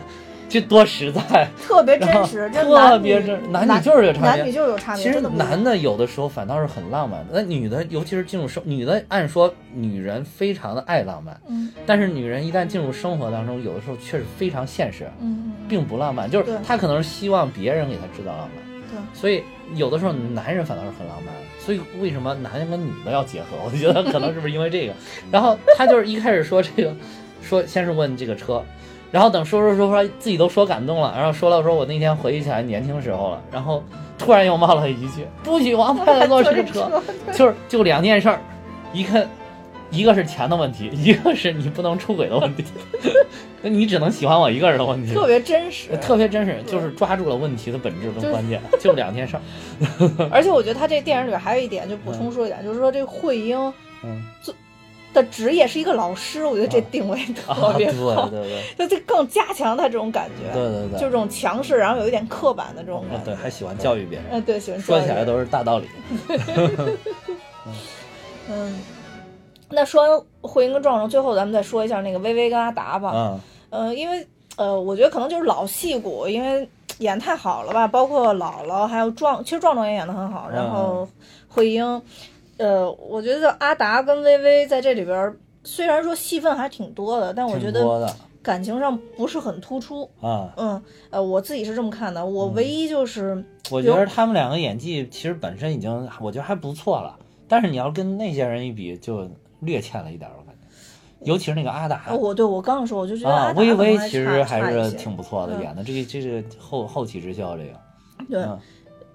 [0.48, 1.48] 这多实在。
[1.62, 5.04] 特别真实，特别真男女就是有差别男女就是有差别。
[5.04, 19.44] 其实男的有的时候反倒是很浪漫的，那女的尤其是进入生，女的按说女人非常的爱浪漫，嗯但是女人一旦进入生活当中，有的时候确实非常现实，嗯嗯并不浪漫，就是对她可能是希望别人给她制造浪漫，对所以
[19.74, 23.58] 有的时候男人反倒是很浪漫的，所以为什么男人跟女的要结合？
[23.66, 24.94] 我觉得可能是不是因为这个？
[25.32, 26.96] 然后他就是一开始说这个，
[27.42, 28.64] 说先是问这个车。
[29.12, 33.82] 然后等说说说说自己都说感动了，然后说了说我那天回忆起来年轻时候了，然后
[34.18, 37.02] 突然又冒了一句不许王太太坐这个车，
[37.32, 38.42] 就是就两件事儿，
[38.92, 39.26] 一个
[39.96, 42.64] 一个是钱的问题， 一个是你不能出轨的问题，
[43.62, 49.42] 那你只能喜欢我一个人的问题，特别真实，特别真实，就是抓住了问题的本质跟关键， 就两件事儿。
[50.32, 53.58] 而且我觉得他这电影里边还有一点，就补充说一点，就是说这个慧英
[54.04, 54.22] 嗯，
[55.14, 65.88] 的职业是一个老师，我觉得这定位特啊，别对好，对对就这更加强他这种感觉，对对对，就这种强势，然后有一点刻板的这种感觉，啊对，还喜欢教育别人，嗯，对，喜欢说起来都是大道理。
[68.50, 68.80] 嗯。
[69.70, 73.12] 那说完慧英跟壮壮，最后咱们再说一下那个薇薇跟阿达吧。
[73.16, 73.40] 嗯
[73.72, 76.68] 呃，因为呃，我觉得可能就是老戏骨，因为
[77.00, 81.10] 演太好了吧，包括姥姥还有壮，其实壮壮也演得很好，然嗯后
[81.50, 82.02] 慧英，
[82.58, 90.10] 呃，我觉得阿达跟薇薇在这里边儿虽然说戏份还挺多的，但我觉得感情上不是很突出。
[90.22, 97.18] 啊，嗯，呃，我自己是这么看的，我唯一就是，我觉得他们两个演技其实本身已经，我觉得还不错了。
[97.48, 99.30] 但是你要跟那些人一比，就
[99.66, 100.62] 略欠了一点儿，我感觉。
[101.26, 107.80] 尤其是那个阿达呃我对我刚刚说，我就觉得薇薇其实还是挺不错的嗯演的，这个这个后后起之秀这个。
[108.30, 108.42] 对。
[108.42, 108.60] 嗯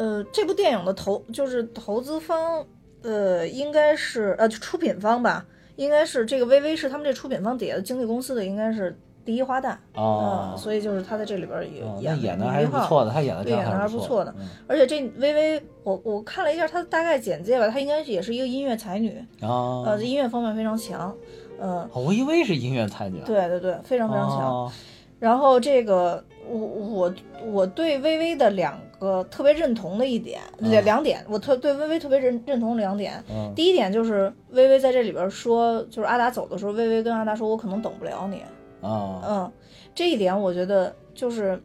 [0.01, 2.65] 呃，这部电影的投就是投资方，
[3.03, 5.45] 呃，应该是呃出品方吧，
[5.77, 10.53] 应该是这个薇薇是他们这出品方底下的经纪公司的，应该是第一花旦，哦。
[10.53, 14.35] 嗯，，所以就是他在这里边也演演的还是不错的，他演的对演的还还是不错的。
[14.39, 14.49] 嗯。
[14.67, 21.15] 而且这薇薇，我我看了一下她大概简介吧，她应该也是一个音乐才女，啊，呃，音乐方面非常强，
[21.61, 24.39] 嗯、哦我以为是音乐才女，对对对，非常非常强。
[24.41, 24.73] 哦。
[25.19, 27.15] 然后这个我我
[27.53, 33.23] 我对薇薇的两个特别认同的一点，两、两点，我特对薇薇特别认认同两点。
[33.29, 33.53] 嗯。
[33.55, 38.43] 第一点就是薇薇在这里边说，就是阿达走的时候，薇薇跟阿达说：“我可能等不了你。”
[38.81, 39.53] 啊，嗯，
[39.95, 41.63] 这一点我觉得就是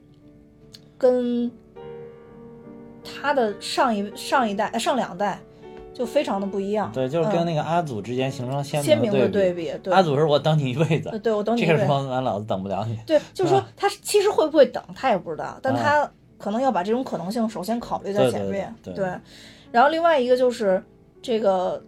[0.97, 1.51] 跟
[3.03, 5.39] 他的上一上一代、呃上两代
[5.93, 6.91] 就非常的不一样。
[6.93, 9.71] 对，就是跟嗯那个阿祖之间形成鲜鲜明的对对比。
[9.81, 12.97] 对，阿祖是我等你一辈子呃，对我等你这个一辈子时候俺老子等不了你。
[13.05, 18.75] 对，就是说他其实会不会等，他也不知道，但啊他可能要把这种可能性首先考虑在前面。
[18.83, 19.09] 对对
[19.71, 20.83] 然后另外一个就是
[21.21, 21.81] 这个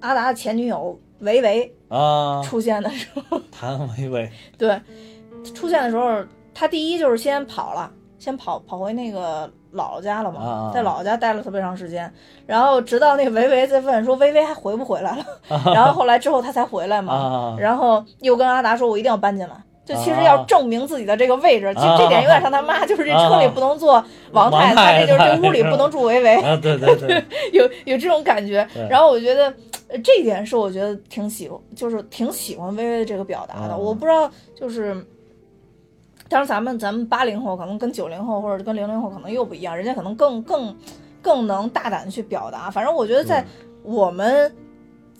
[0.00, 4.30] 阿达的前女友维维啊，出现的时候， 谭维维。
[4.58, 4.80] 对，
[5.54, 6.22] 出现的时候，
[6.54, 12.12] 他第一就是先跑了，先跑跑回那个姥姥家了嘛，啊在姥姥家待了特别长时间，
[12.46, 15.24] 然后直到那个维维在问说维维还回不回来了，
[15.74, 23.94] 然后后来之后他才回来嘛，啊，然后又跟阿达说：“我一定要搬进来。”就其实啊要证明自己的这个位置，其实这点有点像他妈，就是这车里不能坐
[24.30, 28.64] 王王太太他这就是这屋里不能住维维， 啊，对对对，有有这种感觉。
[28.88, 29.52] 然后我觉得
[29.90, 33.74] 呃这一点是我觉得挺喜欢，就是挺喜欢微微的这个表达的。
[33.74, 35.04] 嗯我不知道就是。
[36.28, 40.76] 当然，咱们咱们八零后可能跟九零后或者跟零零后可能又不一样，人家可能更更
[41.20, 42.70] 更能大胆地去表达。
[42.70, 43.44] 反正我觉得在
[43.82, 44.54] 我们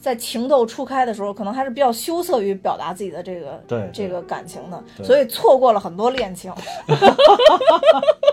[0.01, 6.53] 在情窦初开的时候，可能还是比较羞涩于表达自己的这个对对这个感情的，所以错过了很多恋情。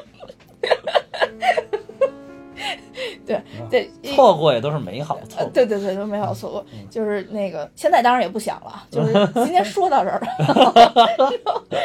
[3.28, 5.52] 对对，错过也都是美好的错呃，过。
[5.54, 9.14] 对对对，都美好错过，嗯就是那个现在当然也不想了，就是
[9.44, 10.94] 今天说到这儿了，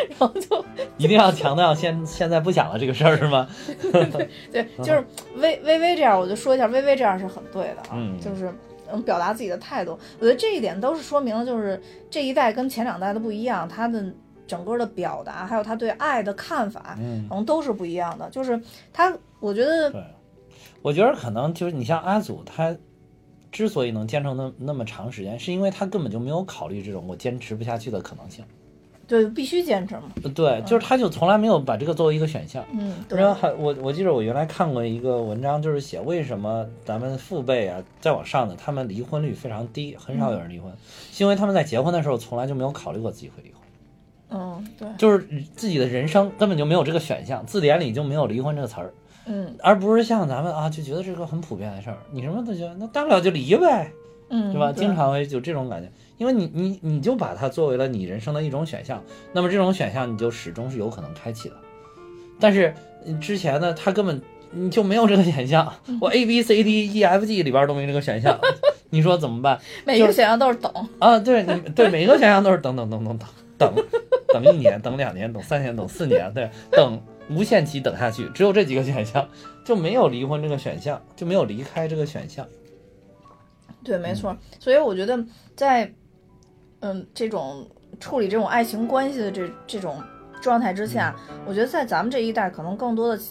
[0.09, 0.65] 然后就
[0.97, 3.49] 一定要强调现现在不想了这个事儿是吗？
[4.51, 5.05] 对，就是
[5.37, 8.53] 微微微这样，我就说一下，微微这样是很对的啊，嗯就是
[8.93, 11.81] 嗯表达自己的态度，我觉得这一点都是说明了，就是
[12.11, 14.05] 这一代跟前两代的不一样，他的
[14.47, 18.29] 整个的表达，还有他对爱的看法，嗯可，能都是不一样的。
[18.31, 18.61] 就是
[18.93, 20.01] 他，我觉得对，
[20.83, 22.77] 我觉得可能就是你像阿祖他。
[23.51, 28.43] 之所以能坚持那那么长时间，是因为他根本就没有考虑这种我坚持不下去的可能性。
[29.07, 30.05] 对，必须坚持嘛。
[30.35, 32.65] 对，就是他就从来没有把这个作为一个选项。
[32.73, 40.73] 嗯，对然后还我我记得我原来看过一个文章，就是写为什么咱们父辈啊再往上的他们离婚率非常低，很少有人离婚，
[41.13, 43.61] 是因为他们在结婚的时候从来就没有考虑过自己会离婚，
[44.31, 48.95] 嗯，对，就是自己的人生根本就没有这个选项，字典里就没有离婚这个词儿，
[49.27, 53.93] 嗯而不是像咱们啊就觉得这个很普遍的事儿，你什么都觉得那大不了就离呗，
[54.31, 54.73] 嗯，对吧？
[54.73, 59.03] 经常会有这种感觉，因为你你你就把它作为了你人生的一种选项，
[59.33, 61.55] 那么这种选项你就始终是有可能开启的。
[62.41, 64.21] 但是嗯之前呢，他根本
[64.51, 68.39] 你就没有这个选项，嗯 我 A B C D E F G 里边都没这个选项，
[68.91, 70.73] 你说怎么办每一个选项都是等。
[70.99, 71.19] 啊？
[71.21, 73.85] 对你对每个选项都是等等等等等等
[74.29, 77.01] 等一年，等两年，等三年，等四年，对，等
[77.35, 79.29] 无限期等下去，只有这几个选项，
[79.65, 82.47] 就没有离婚这个选项，就没有离开这个选项。
[83.85, 84.37] 对，没错。
[84.61, 85.25] 所以我觉得
[85.57, 85.93] 在
[86.81, 87.67] 嗯这种
[87.99, 90.01] 处理这种爱情关系的这这种
[90.41, 91.15] 状态之下，
[91.47, 93.23] 我觉得在咱们这一代可能更多的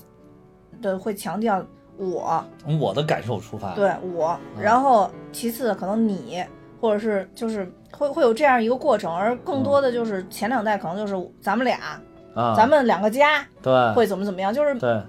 [0.82, 1.66] 的会强调
[1.97, 6.43] 我从我的感受出发，对我，然后其次可能你，
[6.80, 12.02] 或者是就是会会有这样一个过程，而更多的就是前两代可能就是咱们俩，
[12.36, 13.94] 啊，咱们两个家对。
[13.94, 15.02] 会怎么怎么样，就是对。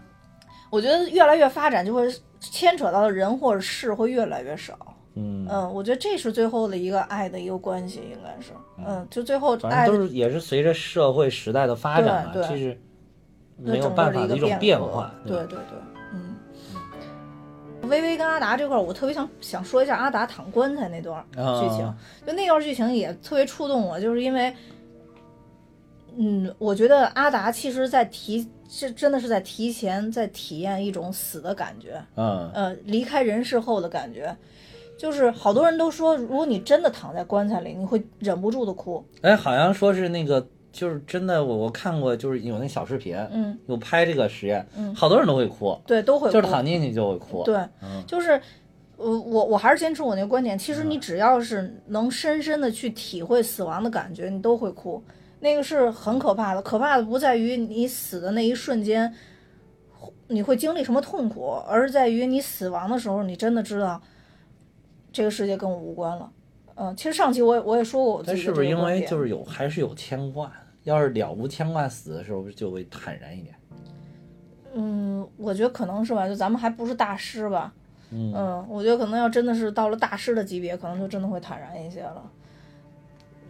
[0.71, 2.09] 我觉得越来越发展就会
[2.41, 4.79] 牵扯到的人或者事会越来越少。
[5.15, 12.49] 嗯，嗯，我觉得这是最后的一个爱的一个关系，应该是，嗯，就最后爱都是也是随着社会时代的发展啊，对对。
[12.49, 12.81] 这是
[13.59, 15.13] 没有办法的一个变化。
[15.27, 15.79] 对对对，
[16.15, 16.37] 嗯。
[17.91, 21.61] 微微跟阿达这块儿，我特别想想说一下阿达躺棺材那段啊。
[21.61, 21.95] 剧情，
[22.27, 24.55] 就那段剧情也特别触动我，就是因为，
[26.17, 34.35] 嗯，我觉得阿达其实在提，是真的是在提前在体验一种死的感觉，嗯呃，离开人世后的感觉。
[34.99, 39.05] 就是好多人都说，如果你真的躺在棺材里，你会忍不住的哭。
[39.23, 46.33] 哎，好像说是那个，就是真的，我我看过，就是有那小视频，嗯，有拍这个实验，嗯好多人都会哭，对，都会哭。
[46.33, 47.43] 就是躺进去就会哭。
[47.43, 48.41] 对，嗯就是，
[48.97, 55.03] 我，我我还是坚持我那个观点，其实你只要是能深深的去体会死亡的感觉，你都会哭。
[55.43, 59.13] 那个是很可怕的，可怕的不在于你死的那一瞬间，
[60.29, 64.01] 你会经历什么痛苦，而是在于你死亡的时候，你真的知道
[65.13, 66.31] 这个世界跟我无关了。
[66.77, 70.51] 嗯，其实上期我也我也说过我自己是不是因为就是有还是有牵挂？
[70.85, 73.55] 要是了无牵挂死的时候，就会坦然一点。
[74.75, 77.75] 嗯，我觉得可能是吧，就咱们还不是大师吧。
[78.15, 78.33] 嗯
[78.69, 82.31] 我觉得可能要真的是到了大师的级别，可能就真的会坦然一些了。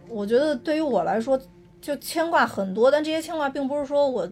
[0.09, 1.39] 我觉得对于我来说，
[1.83, 4.25] 就牵挂很多，但这些牵挂并不是说我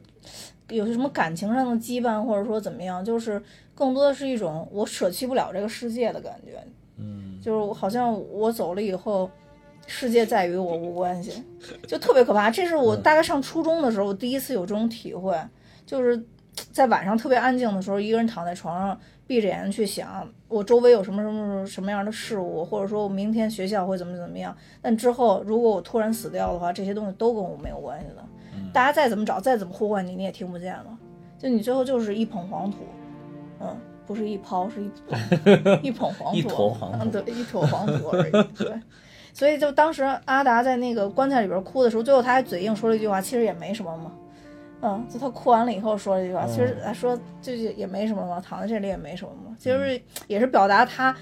[0.70, 3.44] 有什么感情上的羁绊，或者说怎么样，就是
[3.76, 6.64] 更多的是一种我舍弃不了这个世界的感觉。
[6.96, 9.30] 嗯，就是好像我走了以后，
[9.86, 11.44] 世界再与我无关系，
[11.86, 12.50] 就特别可怕。
[12.50, 15.38] 这是我大概上初中的时候，我第一次有这种体会，
[15.86, 16.24] 就是
[16.72, 18.98] 在晚上特别安静的时候，一个人躺在床上，
[19.32, 24.54] 闭着眼睛去想我周围有什么什么什么样的事物，或者说我明天学校会怎么怎么样。
[24.82, 28.28] 但之后如果我突然死掉的话，这些东西都跟我没有关系了。
[28.74, 30.98] 大家再怎么找，再怎么呼唤你，你也听不见了。
[31.40, 32.80] 就你最后就是一捧黄土，
[33.62, 33.74] 嗯，
[34.06, 34.92] 不是一抛，是一
[35.88, 38.74] 一捧黄土，一坨黄土嗯，对，一坨黄土而已，对。
[39.32, 44.12] 所以就当时阿达在那个棺材里边哭的时候，最后他还嘴硬说了一句话，其实也没什么嘛。
[44.82, 51.16] 嗯，就他哭完了以后说了一句话，其实哎说这就也没什么嘛，躺在这里也没什么嘛，其实也是表达他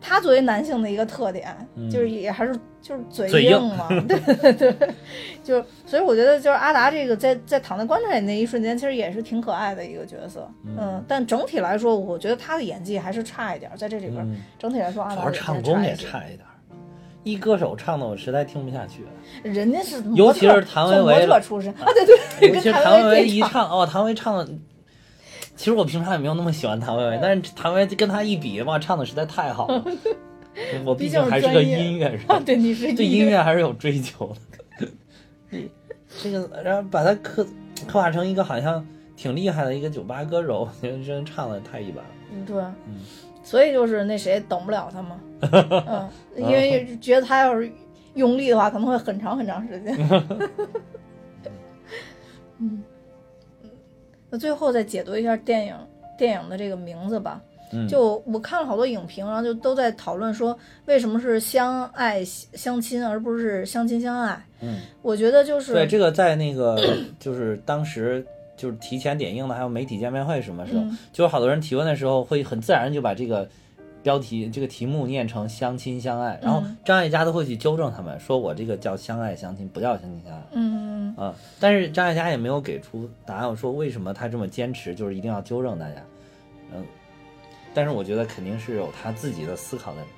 [0.00, 1.54] 他作为男性的一个特点，
[1.90, 3.50] 就是也还是就是嘴嘴硬。
[3.56, 4.88] 硬嘛，对对对，
[5.44, 14.40] 就所以我觉得就是阿达这个在在躺在棺材里那一瞬间，其实也是挺可爱的一个角色，嗯，但整体来说，我觉得他的演技还是差一点，在这里边、嗯。
[14.58, 16.51] 整体来说，阿达唱功也差一点儿，
[17.24, 19.10] 一歌手唱的我实在听不下去了。
[19.42, 21.72] 人家是尤其是谭维维特出身。
[21.74, 24.48] 啊，对对，尤其是谭维维 一唱，哦，谭维唱的，
[25.56, 29.84] 其实我平常也没有那么喜欢谭维维，但是谭维跟他一比，哇，唱的实在太好了。
[30.84, 34.34] 我毕毕竟还是个音乐人，啊，对，你是对音音乐还是有追求
[34.78, 34.88] 的。
[36.22, 37.42] 这个，然后把他刻
[37.86, 42.10] 刻画成一个好像挺厉害的一个酒吧歌手，我觉得真唱的太一般了。
[42.32, 42.62] 嗯，对，
[43.42, 45.18] 所以就是那谁等不了他嘛，
[45.50, 47.70] 嗯，因为觉得他要是
[48.14, 49.96] 用力的话，可能会很长很长时间。
[52.58, 52.82] 嗯，
[54.30, 55.74] 那最后再解读一下电影
[56.16, 57.40] 电影的这个名字吧。
[57.74, 64.44] 嗯就我看了好多影评，然后就都在讨论说，为什么是相爱相亲，而不是相亲相爱？
[64.60, 66.78] 嗯，我觉得就是对，这个在那个
[67.18, 68.22] 就是当时
[68.58, 73.48] 就是提前点映的，还有媒体见面会什么时候，嗯就有好多人提问的时候会很自然就把这个
[74.02, 80.42] 标题这个题目念成相亲相爱，然后嗯张艾嘉都会去纠正他们，说我这个叫相爱相亲，不叫相亲相爱。
[80.52, 85.96] 嗯啊、但是张艾嘉也没有给出答案，说为什么他这么坚持，就是一定要纠正大家。
[86.74, 86.84] 嗯，
[87.74, 90.16] 但是我觉得肯定是有他自己的思考在里面。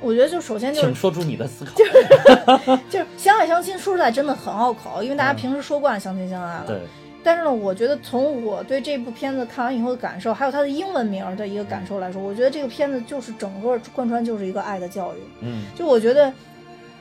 [0.00, 1.74] 我觉得就首先就是请说出你的思考。
[2.88, 6.64] 就是相爱相亲，说实在真的很拗口，因为大家嗯平时说惯相亲相爱了。
[6.68, 6.80] 对，
[7.28, 15.18] 但是呢，我觉得从我对这部片子看完以后的感受，还有它的英文名儿的一个感受来说，我觉得这个片子就是整个贯穿就是一个爱的教育。
[15.42, 16.32] 嗯就我觉得，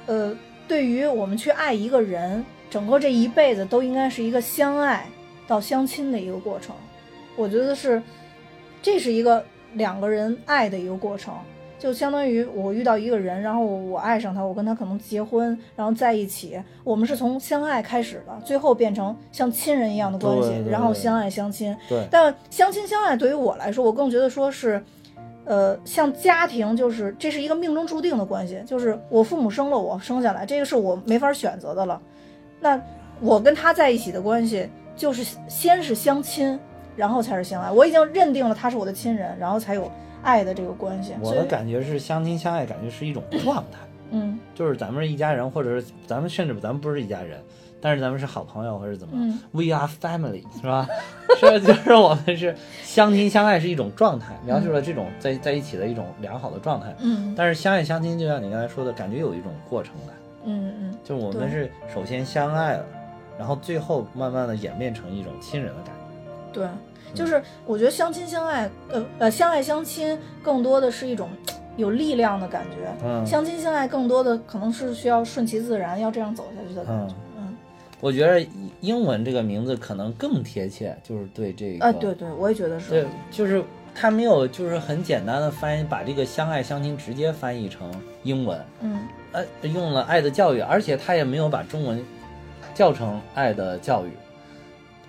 [0.05, 5.07] 呃，对于我们去爱一个人，整个这一辈子都应该是一个相爱
[5.47, 6.75] 到相亲的一个过程。
[7.37, 8.03] 我觉得是，
[8.81, 9.41] 这是一个
[9.75, 11.33] 两个人爱的一个过程。
[11.79, 21.75] 就相当于我遇到一个人，然后我爱上他，我跟他可能结婚，然后在一起，我们是从相爱开始的，最后变成像亲人一样的关系，对对对然后相爱相亲。
[21.87, 24.83] 对，但相亲相爱对于我来说，我更觉得说是，
[25.45, 32.01] 呃，像家庭，就是这是一个命中注定的关系，就是我父母生了我生下来，这个是我没法选择的了。
[32.59, 32.81] 那
[33.21, 36.59] 我跟他在一起的关系，就是先是相亲，
[36.95, 37.69] 然后才是相爱。
[37.69, 39.91] 我已经认定了他是我的亲人，然后才有
[40.23, 41.13] 爱的这个关系。
[41.21, 43.79] 我的感觉是相亲相爱，感觉是一种状态，
[44.11, 47.39] 嗯就是咱们是一家人，或者是咱们甚至咱们不是一家人，
[47.81, 50.87] 但是咱们是好朋友或者怎么样、嗯 w e are family 是吧？
[51.39, 56.95] 是就是我们是相亲相爱是一种状态，描述了这种在在一起的一种良好的状态。
[56.99, 60.13] 嗯但是相爱相亲，就像你刚才说的，感觉有一种过程来，
[60.45, 62.85] 嗯嗯，就我们是首先相爱了，
[63.37, 66.01] 然后最后慢慢的演变成一种亲人的感觉。
[66.53, 66.67] 对，
[67.13, 71.29] 就是我觉得相亲相爱，呃呃，相爱相亲更多的是一种
[71.75, 72.91] 有力量的感觉。
[73.03, 77.13] 嗯相亲相爱更多的可能是需要顺其自然，要这样走下去的感觉。
[77.13, 77.55] 嗯
[77.99, 78.47] 我觉得
[78.81, 82.91] 英文这个名字可能更贴切，就是对这个啊，对对，我也觉得是。
[82.91, 83.63] 对，就是
[83.95, 87.91] 他没有就是很简单的翻译，把这个相爱相亲直接翻译成
[88.21, 88.99] 英文，嗯
[89.31, 91.99] 呃，用了爱的教育，而且他也没有把中文
[92.75, 94.11] 叫成爱的教育，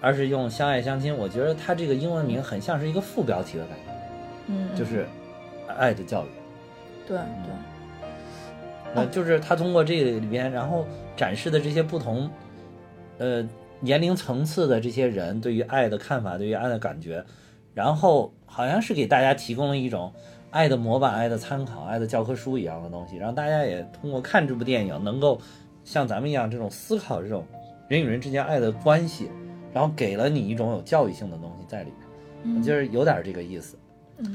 [0.01, 1.17] 而是用相爱相亲。
[1.17, 3.93] 我觉得它这个英文名很像是一个副标题的感觉，
[4.49, 5.07] 嗯，就是
[5.67, 6.29] 爱的教育。
[7.07, 10.87] 对嗯对，呃，就是他通过这个里边，然后
[11.17, 12.31] 展示的这些不同，
[13.19, 13.47] 呃，
[13.81, 17.25] 年龄层次的这些人对于爱的看法，对于爱的感觉，
[17.75, 20.13] 然后好像是给大家提供了一种
[20.51, 25.41] 爱的模板、爱的参考、爱的教科书一样的东西，让大家也通过看这部电影，能够
[25.85, 27.45] 像咱们一样这种思考这种
[27.89, 29.31] 人与人之间爱的关系，
[29.79, 31.93] 然后给了你一种有教育性的东西在里
[32.45, 33.77] 面，嗯就是有点这个意思。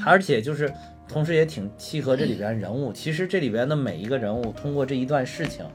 [0.05, 0.73] 而且就是
[1.05, 2.93] 同时也挺契合这里边人物。
[2.93, 5.65] 其实这里边的每一个人物，通过这一段事情，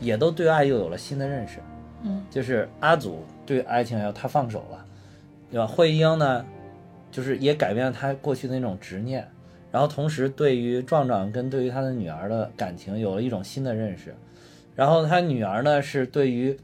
[0.00, 1.58] 也都对爱又有了新的认识。
[2.04, 4.82] 嗯就是阿祖对爱情要他放手了，
[5.50, 5.66] 对吧？
[5.66, 6.42] 慧英呢，
[7.10, 9.28] 就是也改变了他过去的那种执念，
[9.70, 14.14] 然后同时对于壮壮跟对于他的女儿的感情有了一种新的认识，
[14.74, 16.58] 然后他女儿呢是对于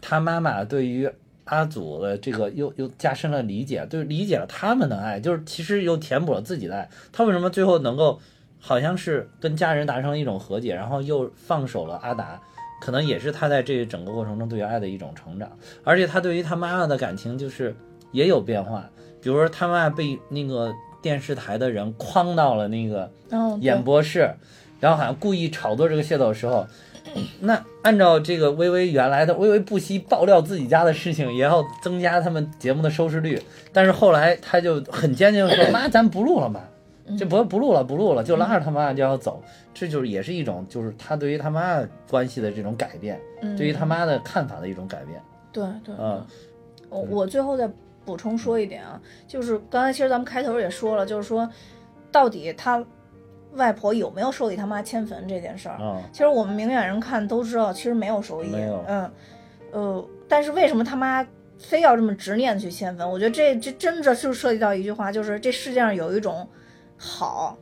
[0.00, 1.10] 他妈妈对于
[1.44, 6.88] 阿祖的这个又又加深了理解，就是理解了他们的爱，就是其实又填补了自己的爱。
[7.12, 8.20] 他为什么最后能够
[8.58, 12.40] 好像是跟家人达成一种和解，然后又放手了阿达？
[12.80, 15.48] 可能也是他在这整个过程中对于爱的一种成长，
[15.84, 17.72] 而且他对于他妈妈的感情就是
[18.10, 18.90] 也有变化，
[19.20, 23.08] 比如说他妈妈被那个电视台的人诓到了那个
[23.60, 24.34] 演播室，
[24.80, 26.66] 然后好像故意炒作这个械斗的时候，
[27.40, 33.40] 那按照这个微微原来的微微不惜爆料自己家的事情，也要增加他们节目的收视率，
[33.72, 36.60] 但是后来他就很坚定地说：“妈，咱不录了嘛。”
[37.18, 39.42] 就不不录了，不录了，就拉着他妈就要走，
[39.74, 45.20] 这就是也是一种，就是他对于他妈关系的这种改变，嗯对于他妈的看法的一种改变。
[45.50, 46.24] 对对，嗯
[46.88, 47.68] 我我最后再
[48.04, 51.46] 补充说一点啊，就是刚才其实咱们开头也说了，就是说
[52.12, 52.82] 到底他
[53.54, 58.84] 外婆有没有授意他妈迁坟这件事儿，啊，其实我们明眼人看都知道，其实没有授意，没有。
[58.88, 59.10] 嗯，
[59.72, 61.26] 呃，但是为什么他妈
[61.58, 63.08] 非要这么执念去迁坟？
[63.08, 66.48] 我觉得这这真的就涉及到一句话，就是这世界上有一种
[66.96, 67.56] 好，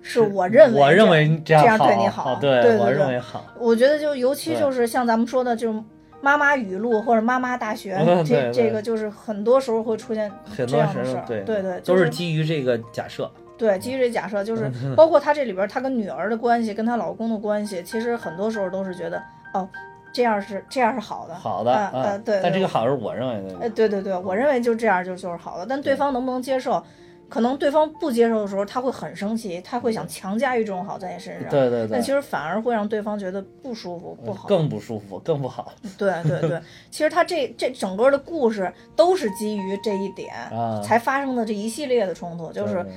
[0.00, 3.44] 是我认为我认为这样好，对你好，对对我认对为好。
[3.58, 5.82] 我觉得就尤其就是像咱们说的，就是
[6.22, 11.42] 妈妈语录或者妈妈大学， 这这个就是很多时候会出现这样的事儿，对。
[11.42, 13.30] 对就是基于这个假设。
[13.60, 19.68] 对，基于这假设，就是包括她这里边儿她跟女儿的关系，跟她老公的关系，其实很多时候都是觉得哦，
[20.14, 23.58] 这样是这样是好的，好的，啊呃嗯对，但这个好是我认为的。
[23.60, 23.68] 哎。
[23.68, 26.82] 对对对，我认为就这样就就是好的，但对方能不能接受，
[27.28, 31.48] 可能对方不接受的时候，他会很生气，他会想强加于这种好在你身上。
[31.50, 34.48] 对对对但其实反而会让对方觉得不舒服、不好。
[34.48, 42.92] 更不舒服，更不好对对对， 其实他这这整个的故事都是基于这一点、啊才发生的这一系列的冲突，就是对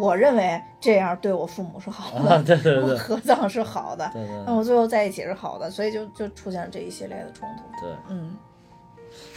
[0.00, 7.84] 我认为这样对我父母是好的，啊，对对我对合葬是好的，对对那我最后在一起是好的，所以就就出现了这一系列的冲突。
[7.84, 7.94] 对。
[8.08, 8.36] 嗯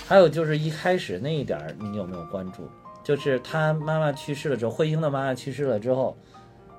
[0.07, 2.63] 还有就是一开始那一点儿，你有没有关注？
[3.03, 6.15] 就是他妈妈去世了之后，慧英的妈妈去世了之后，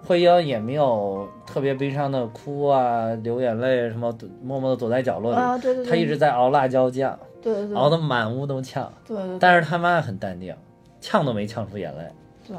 [0.02, 5.38] 慧英也没有特别悲伤的哭啊、流眼泪，什么默默的躲在角落里。
[5.38, 10.56] 啊，对对对，他一直在熬辣椒酱，对对对熬得满屋都呛，对对对但是他妈很淡定，
[11.00, 12.08] 呛都没呛出眼泪。
[12.46, 12.56] 对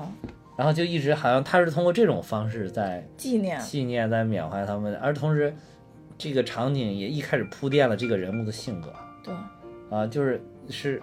[0.57, 5.53] 然后就一直好像他是通过这种方式在纪念，纪念、在缅怀他们，而同时，
[6.17, 8.91] 这个场景也一开始铺垫了这个人物的性格。
[9.23, 9.33] 对
[9.89, 11.01] 啊，就是是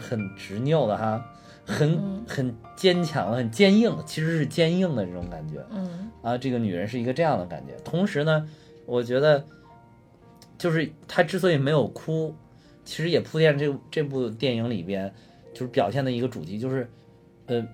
[0.00, 1.24] 很执拗的哈，
[1.66, 6.38] 很、嗯很坚强、很坚硬，其实是坚硬的这种感觉嗯啊。
[6.38, 7.74] 这个女人是一个这样的感觉。
[7.84, 8.48] 同时呢，
[8.86, 9.44] 我觉得
[10.56, 12.34] 就是她之所以没有哭，
[12.84, 15.12] 其实也铺垫这这部电影里边
[15.52, 16.88] 就是表现的一个主题，就是
[17.46, 17.64] 呃，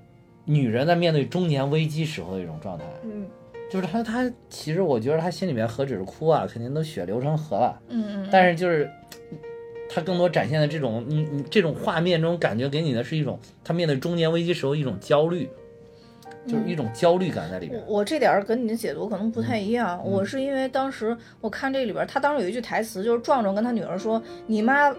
[0.51, 2.85] 女人在面对中年危机时候的一种状态。
[3.05, 3.27] 嗯
[3.71, 7.81] 就是她，她其实我觉得她心里面何止是哭啊，肯定都血流成河了。
[7.89, 8.91] 嗯嗯，但是就是
[9.89, 15.49] 她更多展现的这种你你这种画面这种感觉给你的是一种她面对中年危机时候一种焦虑，
[16.49, 17.81] 就是一种焦虑感在里边。
[17.87, 24.93] 我我这点儿跟你的解读可能不太一样，嗯我是因为当时我看这里边儿，他当时有一句台词，就是壮壮跟他女儿说：“你妈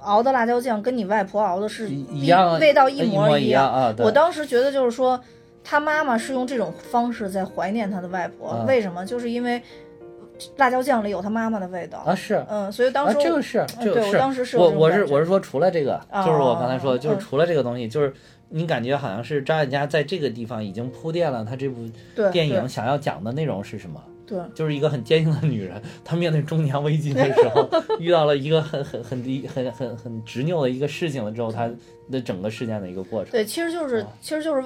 [0.00, 5.20] 熬的辣椒酱跟你外婆熬的是一样啊味道一模一样啊我当时觉得就是说，
[5.64, 9.04] 他妈妈是用这种方式在怀念他的外婆，啊为什么？
[9.04, 9.60] 就是因为
[10.56, 11.98] 辣椒酱里有他妈妈的味道。
[11.98, 18.12] 啊是嗯，所以当啊时我、这个是嗯对我这个是当时是我我是我是说除了这个，啊就是我刚才说的，就是嗯除了这个东西，就是
[18.48, 21.86] 你感觉好像是张艾嘉在这个地方已经铺垫了他这部
[22.32, 24.00] 电影想要讲的内容是什么。
[24.28, 27.68] 对就是一个很坚硬的女人， 她面对中年危机的时候，
[27.98, 31.68] 遇到了一个很很很低、很很很执拗的一个事情了之后，她
[32.10, 33.32] 的整个事件的一个过程。
[33.32, 34.62] 对，其实就是啊其实就是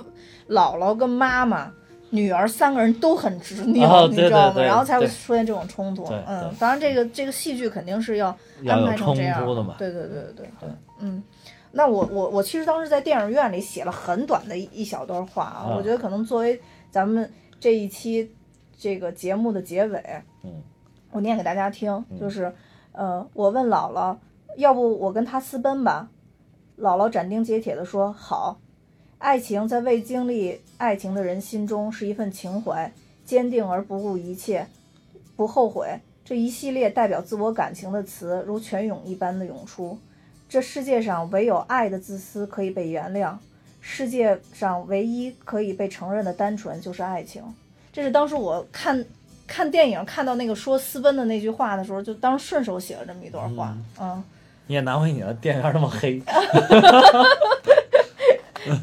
[0.48, 1.72] 姥姥跟妈妈。
[2.14, 4.52] 女儿三个人都很执拗，哦你知道吗？
[4.52, 6.04] 对对然后才会出现这种冲突。
[6.26, 8.28] 嗯对，当然这个这个戏剧肯定是要
[8.68, 10.68] 安排成这样冲突的嘛对对对对对对，
[11.00, 11.22] 嗯。
[11.70, 16.60] 那我我我其实当时在电影院里写了很短的一一小段话啊，啊我觉得可能作为
[16.90, 17.26] 咱们
[17.58, 18.30] 这一期
[18.82, 20.02] 这个节目的结尾，
[20.42, 20.60] 嗯，
[21.12, 22.52] 我念给大家听，就是
[22.90, 24.16] 呃，我问姥姥，
[24.56, 26.10] 要不我跟他私奔吧？
[26.76, 28.58] 姥姥斩钉截铁地说：“好。”
[29.18, 32.92] 爱情在未经历爱情的人心中是一份情怀，
[33.24, 34.66] 坚定而不顾一切，
[35.36, 36.00] 不后悔。
[36.24, 39.96] 这一系列代表自我感情的词如泉涌一般的涌出。
[40.48, 43.36] 这世界上唯有爱的自私可以被原谅，
[43.80, 47.44] 世界上唯一可以被承认的单纯就是爱情。
[47.92, 49.04] 这是当时我看
[49.46, 53.76] 看电影看到那个说私奔的那句话的时候，就当时顺手写了这么一段话。
[54.00, 54.22] 嗯，
[54.66, 56.20] 你也难为你了，电影院那么黑。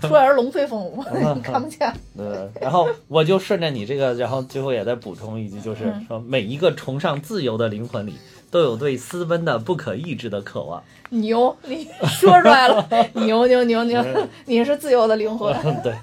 [0.02, 1.92] 出来是龙飞凤舞，你 看不见。
[2.16, 8.14] 对，然后我就顺着你这个，然后最后也再补充一句，就是嗯说每一个崇尚自由的灵魂里，
[8.52, 10.84] 都有对私奔的不可抑制的渴望。
[11.12, 14.04] 牛，你 说出来了，牛牛牛牛，
[14.46, 15.52] 你是自由的灵魂。
[15.82, 15.94] 对，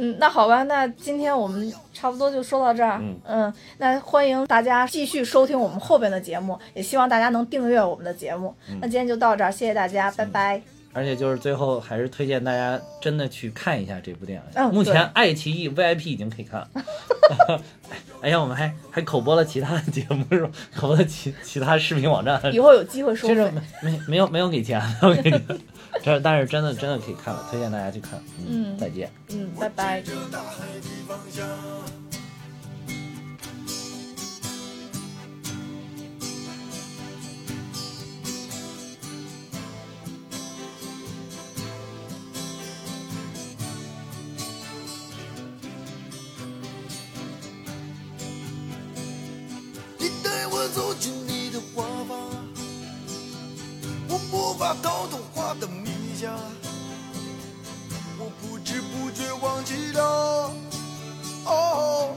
[0.00, 3.00] 嗯，那好吧，那今天我们差不多就说到这儿。
[3.26, 8.54] 嗯那欢迎大家继续收听我们后边的节目，也希望大家能订阅我们的节目。
[8.70, 10.62] 嗯那今天就到这儿，谢谢大家，拜拜。
[10.94, 14.44] 而且就是最后还是推荐大家真的去看一下这部电影。
[14.54, 16.68] 嗯目前爱奇艺 VIP 已经可以看了。
[18.20, 20.50] 哎呀，我们还还口播了其他的节目是吧？
[20.76, 22.40] 口播了其其他视频网站。
[22.52, 23.50] 以后有机会说这是。
[23.50, 25.42] 没没没有没有给钱，没有给钱。
[26.02, 28.22] 这但是真的真的可以看了，推荐大家去看。
[28.46, 29.10] 嗯再见。
[29.30, 30.02] 嗯，拜拜。
[50.74, 52.18] 走进你的花房，
[54.06, 55.66] 我无法搞懂花的
[56.20, 56.34] 家。
[58.18, 60.52] 我不知不觉忘记了
[61.44, 62.16] 哦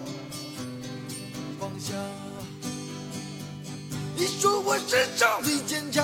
[1.59, 1.93] 放下。
[4.15, 6.03] 你说我世上最坚强，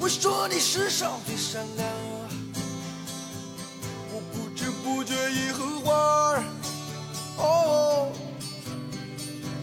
[0.00, 1.86] 我说你世上最善良。
[4.10, 5.92] 我不知不觉已和花
[6.30, 6.44] 儿
[7.36, 8.08] 哦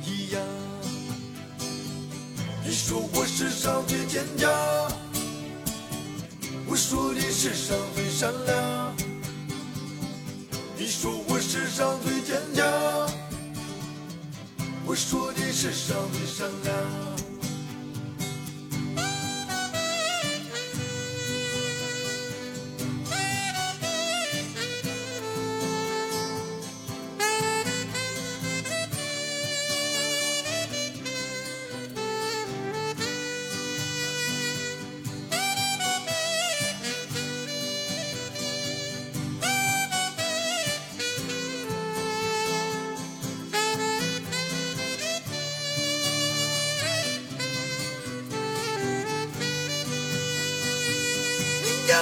[0.06, 0.42] 一样。
[2.64, 4.52] 你说我世上最坚强。
[6.68, 8.94] 我说你世上最善良。
[10.78, 12.66] 你说我世上最坚强
[14.86, 17.33] 我说你世上最善良。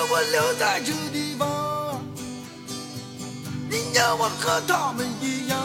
[0.10, 2.04] 我留在这地方，
[3.70, 5.58] 你要我和他们一样。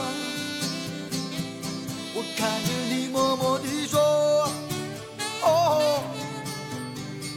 [2.15, 3.99] 我看着你默默地说
[5.43, 6.03] ：‘哦，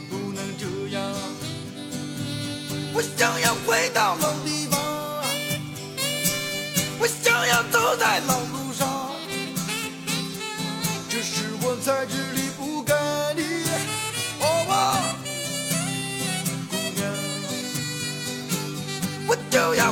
[0.08, 1.02] 不能这样。’
[2.92, 4.80] 我想要回到老地方，
[6.98, 8.49] 我想要走在老。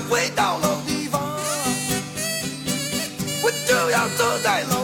[0.08, 1.20] 回到老地方。
[3.42, 4.77] 我就要走在老